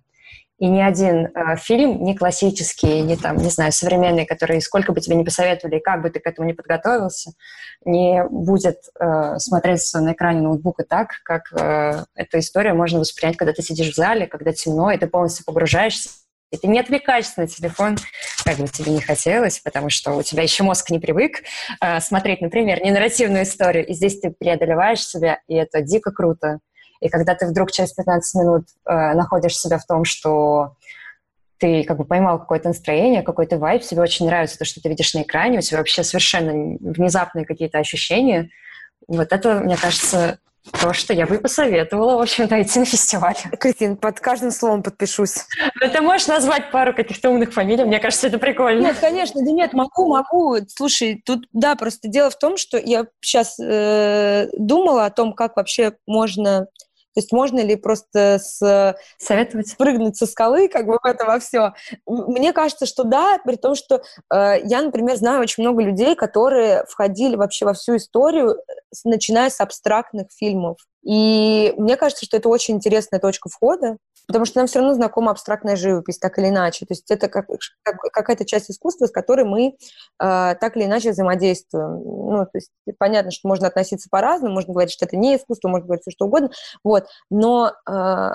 [0.59, 5.01] И ни один э, фильм, ни классический, ни там, не знаю, современный, который сколько бы
[5.01, 7.33] тебе не посоветовали, и как бы ты к этому не подготовился,
[7.85, 13.53] не будет э, смотреться на экране ноутбука так, как э, эту историю можно воспринять, когда
[13.53, 16.11] ты сидишь в зале, когда темно, и ты полностью погружаешься
[16.55, 17.97] и ты не отвлекаешься на телефон,
[18.45, 21.43] как бы тебе не хотелось, потому что у тебя еще мозг не привык
[21.81, 26.61] э, смотреть, например, не нарративную историю, и здесь ты преодолеваешь себя, и это дико круто.
[27.01, 30.77] И когда ты вдруг через 15 минут э, находишь себя в том, что
[31.59, 35.15] ты как бы поймал какое-то настроение, какой-то вайб, тебе очень нравится то, что ты видишь
[35.15, 38.51] на экране, у тебя вообще совершенно внезапные какие-то ощущения.
[39.07, 40.39] Вот это, мне кажется,
[40.81, 43.35] то, что я бы посоветовала, в общем-то, идти на фестиваль.
[43.61, 45.45] Кристин, под каждым словом подпишусь.
[45.81, 47.85] Ну, ты можешь назвать пару каких-то умных фамилий?
[47.85, 48.81] Мне кажется, это прикольно.
[48.81, 50.57] Нет, конечно, да нет, могу, могу.
[50.69, 55.57] Слушай, тут, да, просто дело в том, что я сейчас э, думала о том, как
[55.57, 56.67] вообще можно
[57.15, 58.97] то есть можно ли просто с...
[59.19, 59.69] Советовать?
[59.69, 61.73] Спрыгнуть со скалы, как бы в это во все.
[62.07, 64.03] Мне кажется, что да, при том, что
[64.33, 68.57] э, я, например, знаю очень много людей, которые входили вообще во всю историю,
[69.05, 70.79] начиная с абстрактных фильмов.
[71.05, 75.31] И мне кажется, что это очень интересная точка входа, потому что нам все равно знакома
[75.31, 76.87] абстрактная живопись, так или иначе.
[76.87, 77.47] То есть это как,
[77.83, 79.75] как, какая-то часть искусства, с которой мы э,
[80.19, 82.03] так или иначе взаимодействуем.
[82.03, 85.87] Ну, то есть понятно, что можно относиться по-разному, можно говорить, что это не искусство, можно
[85.87, 86.51] говорить все что угодно,
[86.83, 88.29] вот, но э,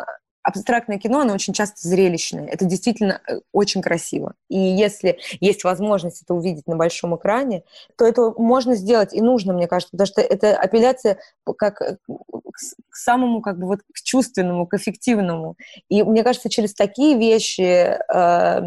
[0.43, 2.47] абстрактное кино, оно очень часто зрелищное.
[2.47, 4.33] Это действительно э, очень красиво.
[4.49, 7.63] И если есть возможность это увидеть на большом экране,
[7.97, 11.19] то это можно сделать и нужно, мне кажется, потому что это апелляция
[11.57, 15.55] как э, к самому, как бы вот к чувственному, к эффективному.
[15.89, 18.61] И мне кажется, через такие вещи э,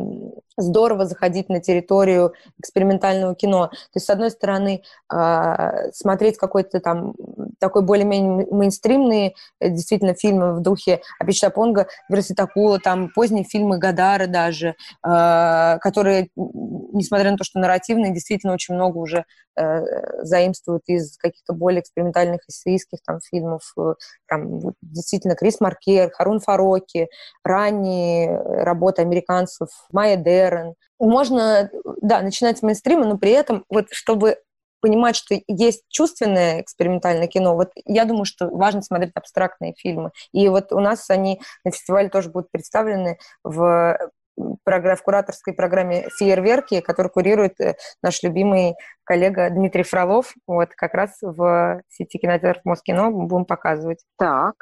[0.57, 3.69] здорово заходить на территорию экспериментального кино.
[3.69, 4.83] То есть, с одной стороны,
[5.13, 7.15] э, смотреть какой-то там
[7.59, 14.75] такой более-менее мейнстримный действительно фильмы в духе Апичта Понга, Верситакула, там поздние фильмы Гадара даже,
[15.05, 19.25] э, которые, несмотря на то, что нарративные, действительно очень много уже
[19.57, 23.73] э, заимствуют из каких-то более экспериментальных эссеистских там фильмов.
[23.79, 23.95] Э,
[24.27, 27.09] там, действительно, Крис Маркер, Харун Фароки,
[27.45, 30.75] ранние работы американцев, Майя Дерен.
[30.99, 31.71] Можно,
[32.01, 34.37] да, начинать с мейнстрима, но при этом, вот, чтобы
[34.81, 37.55] понимать, что есть чувственное экспериментальное кино.
[37.55, 40.11] Вот я думаю, что важно смотреть абстрактные фильмы.
[40.33, 43.97] И вот у нас они на фестивале тоже будут представлены в
[44.35, 50.35] в кураторской программе «Фейерверки», которую курирует э, наш любимый коллега Дмитрий Фролов.
[50.47, 53.99] Вот как раз в сети кинотеатров Москино будем показывать.
[54.17, 54.55] Так,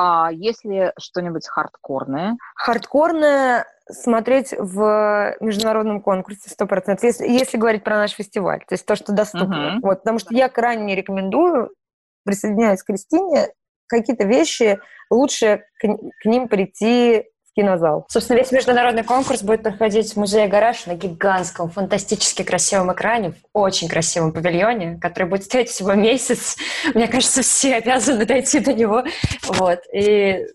[0.00, 2.36] а если что-нибудь хардкорное?
[2.54, 8.94] Хардкорное смотреть в международном конкурсе 100%, если, если говорить про наш фестиваль, то есть то,
[8.94, 9.78] что доступно.
[9.78, 9.80] Uh-huh.
[9.82, 11.70] Вот, потому что я крайне рекомендую,
[12.24, 13.48] присоединяюсь к Кристине,
[13.88, 14.78] какие-то вещи
[15.10, 17.24] лучше к, к ним прийти
[17.58, 18.06] кинозал.
[18.08, 23.34] Собственно, весь международный конкурс будет проходить в музее «Гараж» на гигантском, фантастически красивом экране, в
[23.52, 26.56] очень красивом павильоне, который будет стоять всего месяц.
[26.94, 29.02] Мне кажется, все обязаны дойти до него.
[29.48, 29.80] Вот.
[29.92, 30.00] И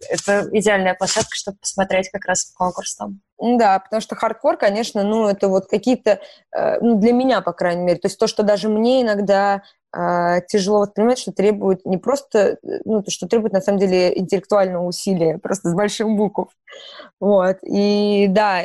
[0.09, 3.19] это идеальная площадка, чтобы посмотреть как раз конкурс там.
[3.37, 6.21] Да, потому что хардкор, конечно, ну, это вот какие-то,
[6.55, 9.63] э, ну, для меня, по крайней мере, то есть то, что даже мне иногда
[10.47, 15.37] тяжело воспринимать, что требует не просто, ну, то, что требует, на самом деле, интеллектуального усилия,
[15.41, 16.47] просто с большим букв.
[17.19, 17.57] Вот.
[17.63, 18.63] И да,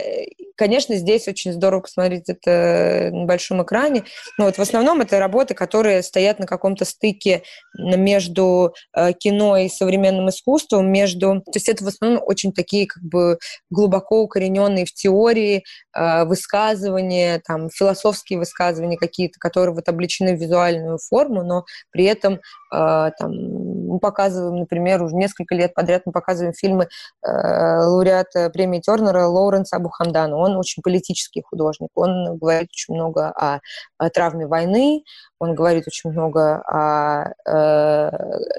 [0.57, 4.05] конечно, здесь очень здорово посмотреть это на большом экране.
[4.37, 9.68] Но вот в основном это работы, которые стоят на каком-то стыке между э, кино и
[9.68, 11.41] современным искусством, между...
[11.43, 13.39] То есть это в основном очень такие как бы
[13.70, 15.62] глубоко укорененные в теории
[15.95, 22.41] э, высказывания, там, философские высказывания какие-то, которые вот обличены в визуальную форму, но при этом
[22.71, 23.31] там,
[23.89, 26.89] мы показываем, например, уже несколько лет подряд мы показываем фильмы
[27.23, 30.37] лауреата премии Тернера Лоуренса Абухамдана.
[30.37, 31.91] Он очень политический художник.
[31.95, 33.61] Он говорит очень много о,
[33.97, 35.03] о травме войны,
[35.39, 38.11] он говорит очень много о э,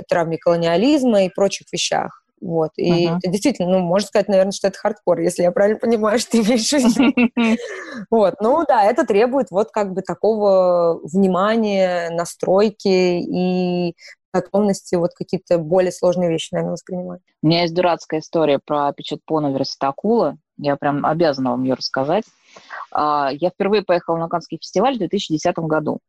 [0.08, 2.24] травме колониализма и прочих вещах.
[2.42, 2.72] Вот.
[2.78, 3.18] И uh-huh.
[3.18, 6.42] это действительно, ну, можно сказать, наверное, что это хардкор, если я правильно понимаю, что ты
[6.42, 7.58] имеешь в виду.
[8.10, 8.36] Вот.
[8.40, 13.96] Ну да, это требует вот как бы такого внимания, настройки и
[14.34, 17.22] готовности вот какие-то более сложные вещи, наверное, воспринимать.
[17.42, 20.38] У меня есть дурацкая история про Печатпона Верситакула.
[20.58, 22.26] Я прям обязана вам ее рассказать.
[22.92, 26.00] А, я впервые поехала на Канский фестиваль в 2010 году.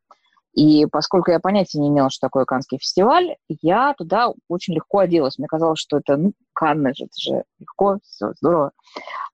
[0.55, 5.39] И поскольку я понятия не имела, что такое Канский фестиваль, я туда очень легко оделась.
[5.39, 8.73] Мне казалось, что это, ну, Канны же, это же легко, все, здорово.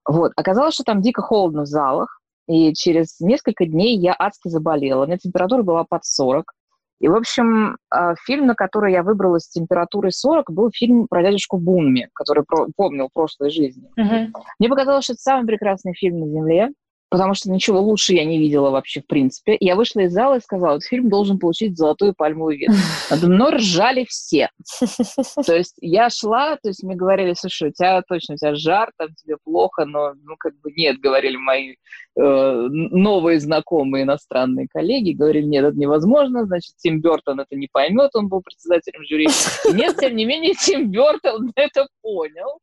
[0.07, 0.33] Вот.
[0.37, 5.05] Оказалось, что там дико холодно в залах, и через несколько дней я адски заболела.
[5.05, 6.53] У меня температура была под 40.
[6.99, 11.23] И, в общем, а, фильм, на который я выбрала с температурой 40, был фильм про
[11.23, 13.91] дядюшку Бунми, который про- помнил прошлой жизни.
[13.99, 14.33] Uh-huh.
[14.59, 16.71] Мне показалось, что это самый прекрасный фильм на Земле
[17.09, 19.57] потому что ничего лучше я не видела вообще в принципе.
[19.61, 22.75] Я вышла из зала и сказала, этот фильм должен получить золотую пальмовую ветвь.
[23.11, 24.51] Надо мной ржали все.
[25.47, 28.91] То есть я шла, то есть мне говорили, слушай, у тебя точно, у тебя жар,
[28.97, 31.77] там тебе плохо, но, ну, как бы нет, говорили мои
[32.19, 38.11] э, новые знакомые иностранные коллеги, говорили, нет, это невозможно, значит, Тим Бертон это не поймет,
[38.15, 39.27] он был председателем жюри.
[39.73, 42.59] Нет, тем не менее, Тим Бертон это понял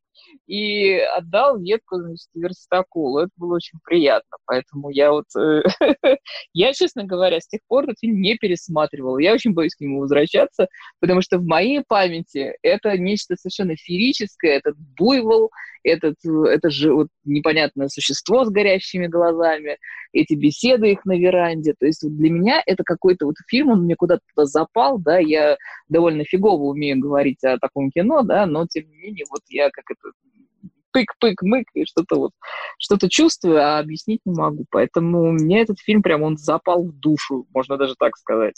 [0.48, 3.20] и отдал ветку, значит, Верстакулу.
[3.20, 5.64] Это было очень приятно, поэтому я вот, э,
[6.54, 9.18] я, честно говоря, с тех пор этот фильм не пересматривала.
[9.20, 10.68] Я очень боюсь к нему возвращаться,
[11.00, 15.52] потому что в моей памяти это нечто совершенно феерическое, этот буйвол,
[15.84, 19.78] этот, это же вот непонятное существо с горящими глазами,
[20.14, 21.74] эти беседы их на веранде.
[21.78, 25.18] То есть вот для меня это какой-то вот фильм, он мне куда-то туда запал, да,
[25.20, 25.58] я
[25.90, 29.86] довольно фигово умею говорить о таком кино, да, но тем не менее вот я как
[29.90, 30.12] это
[30.94, 32.32] пык-пык-мык, и что-то вот,
[32.78, 34.66] что-то чувствую, а объяснить не могу.
[34.70, 38.56] Поэтому мне этот фильм прям, он запал в душу, можно даже так сказать.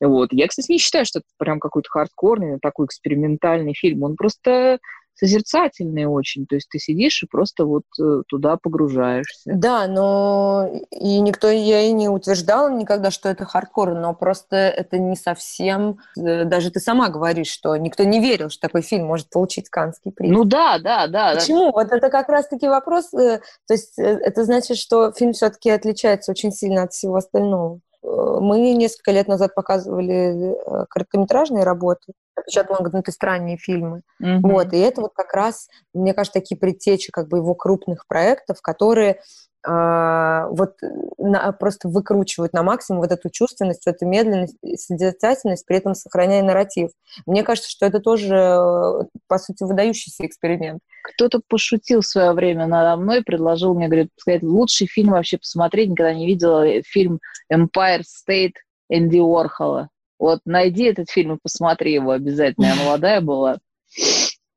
[0.00, 0.28] Вот.
[0.32, 4.02] Я, кстати, не считаю, что это прям какой-то хардкорный, такой экспериментальный фильм.
[4.02, 4.78] Он просто
[5.18, 6.46] созерцательные очень.
[6.46, 9.50] То есть ты сидишь и просто вот э, туда погружаешься.
[9.52, 14.98] Да, но и никто, я и не утверждала никогда, что это хардкор, но просто это
[14.98, 15.98] не совсем...
[16.16, 20.12] Э, даже ты сама говоришь, что никто не верил, что такой фильм может получить Канский
[20.12, 20.30] приз.
[20.30, 21.34] Ну да, да, да.
[21.34, 21.66] Почему?
[21.66, 21.72] Да.
[21.72, 23.12] Вот это как раз-таки вопрос.
[23.12, 27.80] Э, то есть это значит, что фильм все-таки отличается очень сильно от всего остального.
[28.00, 30.54] Мы несколько лет назад показывали
[30.88, 34.02] короткометражные работы, отпечаток Лонгдон, это странные фильмы.
[34.22, 34.40] Mm-hmm.
[34.42, 38.60] Вот, и это вот как раз, мне кажется, такие предтечи как бы его крупных проектов,
[38.62, 39.20] которые
[39.66, 40.74] э, вот
[41.18, 46.90] на, просто выкручивают на максимум вот эту чувственность, эту медленность, созерцательность, при этом сохраняя нарратив.
[47.26, 50.80] Мне кажется, что это тоже, по сути, выдающийся эксперимент.
[51.02, 55.90] Кто-то пошутил в свое время надо мной, предложил мне, говорит, сказать, лучший фильм вообще посмотреть,
[55.90, 57.20] никогда не видела фильм
[57.52, 58.54] Empire State
[58.88, 59.88] Энди Уорхола.
[60.18, 62.66] Вот найди этот фильм и посмотри его обязательно.
[62.66, 63.58] Я молодая была.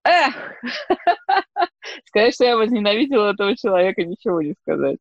[0.03, 0.35] Эх!
[2.07, 4.97] Сказать, что я возненавидела этого человека, ничего не сказать.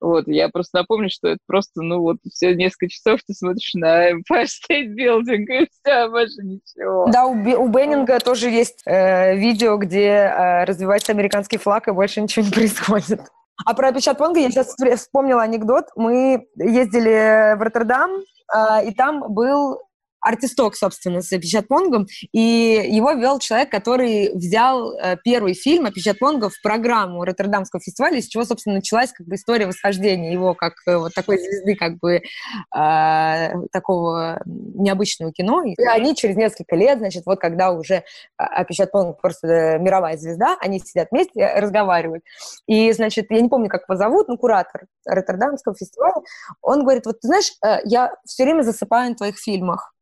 [0.00, 4.12] Вот, я просто напомню, что это просто, ну вот, все несколько часов ты смотришь на
[4.12, 7.10] Empire State Building, и все, больше ничего.
[7.12, 12.22] Да, у, у Беннинга тоже есть э, видео, где э, развивается американский флаг, и больше
[12.22, 13.20] ничего не происходит.
[13.66, 15.86] А про Печат Вонга я сейчас вспомнила анекдот.
[15.96, 18.10] Мы ездили в Роттердам,
[18.54, 19.80] э, и там был
[20.20, 26.48] артисток, собственно, с Пичатпонгом, и его вел человек, который взял э, первый фильм о Пичатпонга
[26.48, 30.96] в программу Роттердамского фестиваля, из чего, собственно, началась как бы история восхождения его как э,
[30.96, 35.62] вот такой звезды, как бы э, такого необычного кино.
[35.64, 38.04] И они через несколько лет, значит, вот когда уже
[38.36, 42.24] а, Пичатпонг просто мировая звезда, они сидят вместе, разговаривают.
[42.66, 46.22] И, значит, я не помню, как его зовут, но куратор Роттердамского фестиваля,
[46.60, 49.94] он говорит, вот ты знаешь, э, я все время засыпаю на твоих фильмах.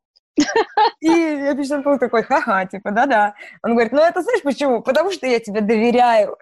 [1.01, 3.35] И я пишу был такой, ха-ха, типа, да-да.
[3.63, 4.83] Он говорит, ну это знаешь почему?
[4.83, 6.37] Потому что я тебе доверяю.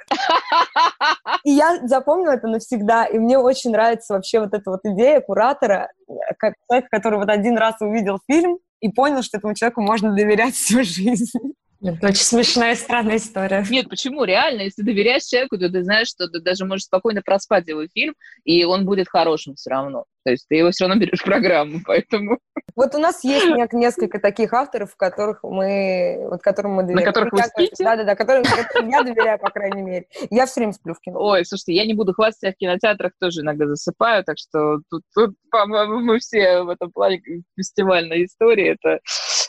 [1.44, 5.90] И я запомнила это навсегда, и мне очень нравится вообще вот эта вот идея куратора,
[6.38, 10.54] как человек, который вот один раз увидел фильм и понял, что этому человеку можно доверять
[10.54, 11.54] всю жизнь.
[11.84, 13.62] Это очень смешная и странная история.
[13.68, 14.24] Нет, почему?
[14.24, 18.14] Реально, если доверяешь человеку, то ты знаешь, что ты даже можешь спокойно проспать его фильм,
[18.44, 20.06] и он будет хорошим все равно.
[20.24, 22.38] То есть ты его все равно берешь в программу, поэтому...
[22.74, 27.04] Вот у нас есть несколько таких авторов, которых мы, вот которым мы доверяем.
[27.04, 27.84] На которых вы спите?
[27.84, 30.06] Да-да-да, которым, которым я доверяю, по крайней мере.
[30.30, 31.20] Я все время сплю в кино.
[31.20, 35.02] Ой, слушайте, я не буду хвастаться, я в кинотеатрах тоже иногда засыпаю, так что тут,
[35.14, 37.20] тут по-моему, мы все в этом плане
[37.56, 38.76] фестивальной истории.
[38.80, 39.00] Это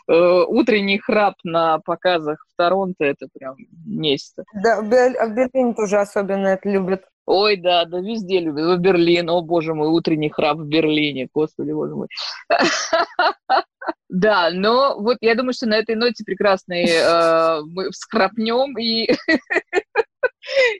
[0.07, 4.43] утренний храп на показах в Торонто, это прям нечто.
[4.53, 7.03] Да, в Берлине тоже особенно это любят.
[7.25, 8.77] Ой, да, да, везде любят.
[8.77, 12.07] В Берлин, о, боже мой, утренний храп в Берлине, господи, боже мой.
[14.07, 19.09] Да, но вот я думаю, что на этой ноте прекрасной э, мы вскрапнем и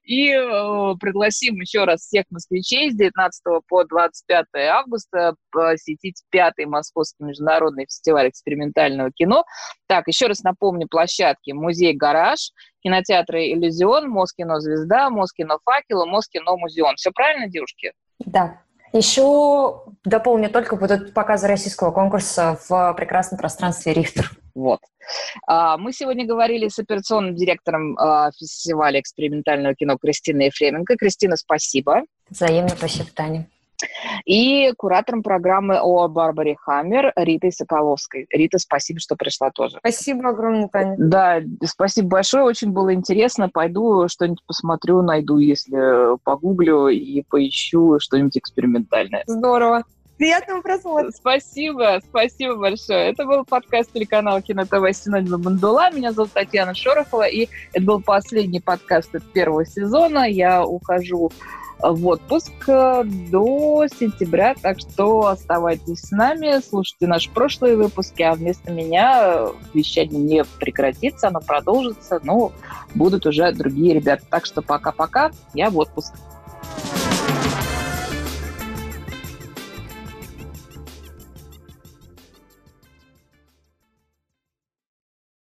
[0.04, 7.24] И э, пригласим еще раз всех москвичей с 19 по 25 августа посетить пятый Московский
[7.24, 9.46] международный фестиваль экспериментального кино.
[9.88, 11.52] Так, еще раз напомню площадки.
[11.52, 16.96] Музей «Гараж», кинотеатры «Иллюзион», Москино «Звезда», Москино «Факел» и Москино «Музеон».
[16.96, 17.94] Все правильно, девушки?
[18.20, 18.62] Да.
[18.94, 24.32] Еще дополню только будут показы российского конкурса в прекрасном пространстве «Рихтер».
[24.56, 24.80] Вот.
[25.46, 30.96] А, мы сегодня говорили с операционным директором а, фестиваля экспериментального кино Кристиной Ефременко.
[30.96, 32.04] Кристина, спасибо.
[32.30, 33.48] Взаимно спасибо, Таня.
[34.26, 38.26] И куратором программы о Барбаре Хаммер Ритой Соколовской.
[38.32, 39.78] Рита, спасибо, что пришла тоже.
[39.80, 40.96] Спасибо огромное, Таня.
[40.98, 43.50] Да, спасибо большое, очень было интересно.
[43.50, 49.24] Пойду что-нибудь посмотрю, найду, если погуглю и поищу что-нибудь экспериментальное.
[49.28, 49.84] Здорово.
[50.18, 51.12] Приятного просмотра.
[51.12, 53.10] Спасибо, спасибо большое.
[53.10, 55.92] Это был подкаст телеканала Кино ТВ «Синонимы Мандула».
[55.92, 60.30] Меня зовут Татьяна Шорохова, и это был последний подкаст от первого сезона.
[60.30, 61.34] Я ухожу
[61.80, 68.72] в отпуск до сентября, так что оставайтесь с нами, слушайте наши прошлые выпуски, а вместо
[68.72, 72.54] меня вещание не прекратится, оно продолжится, но
[72.94, 74.24] будут уже другие ребята.
[74.30, 76.14] Так что пока-пока, я в отпуск.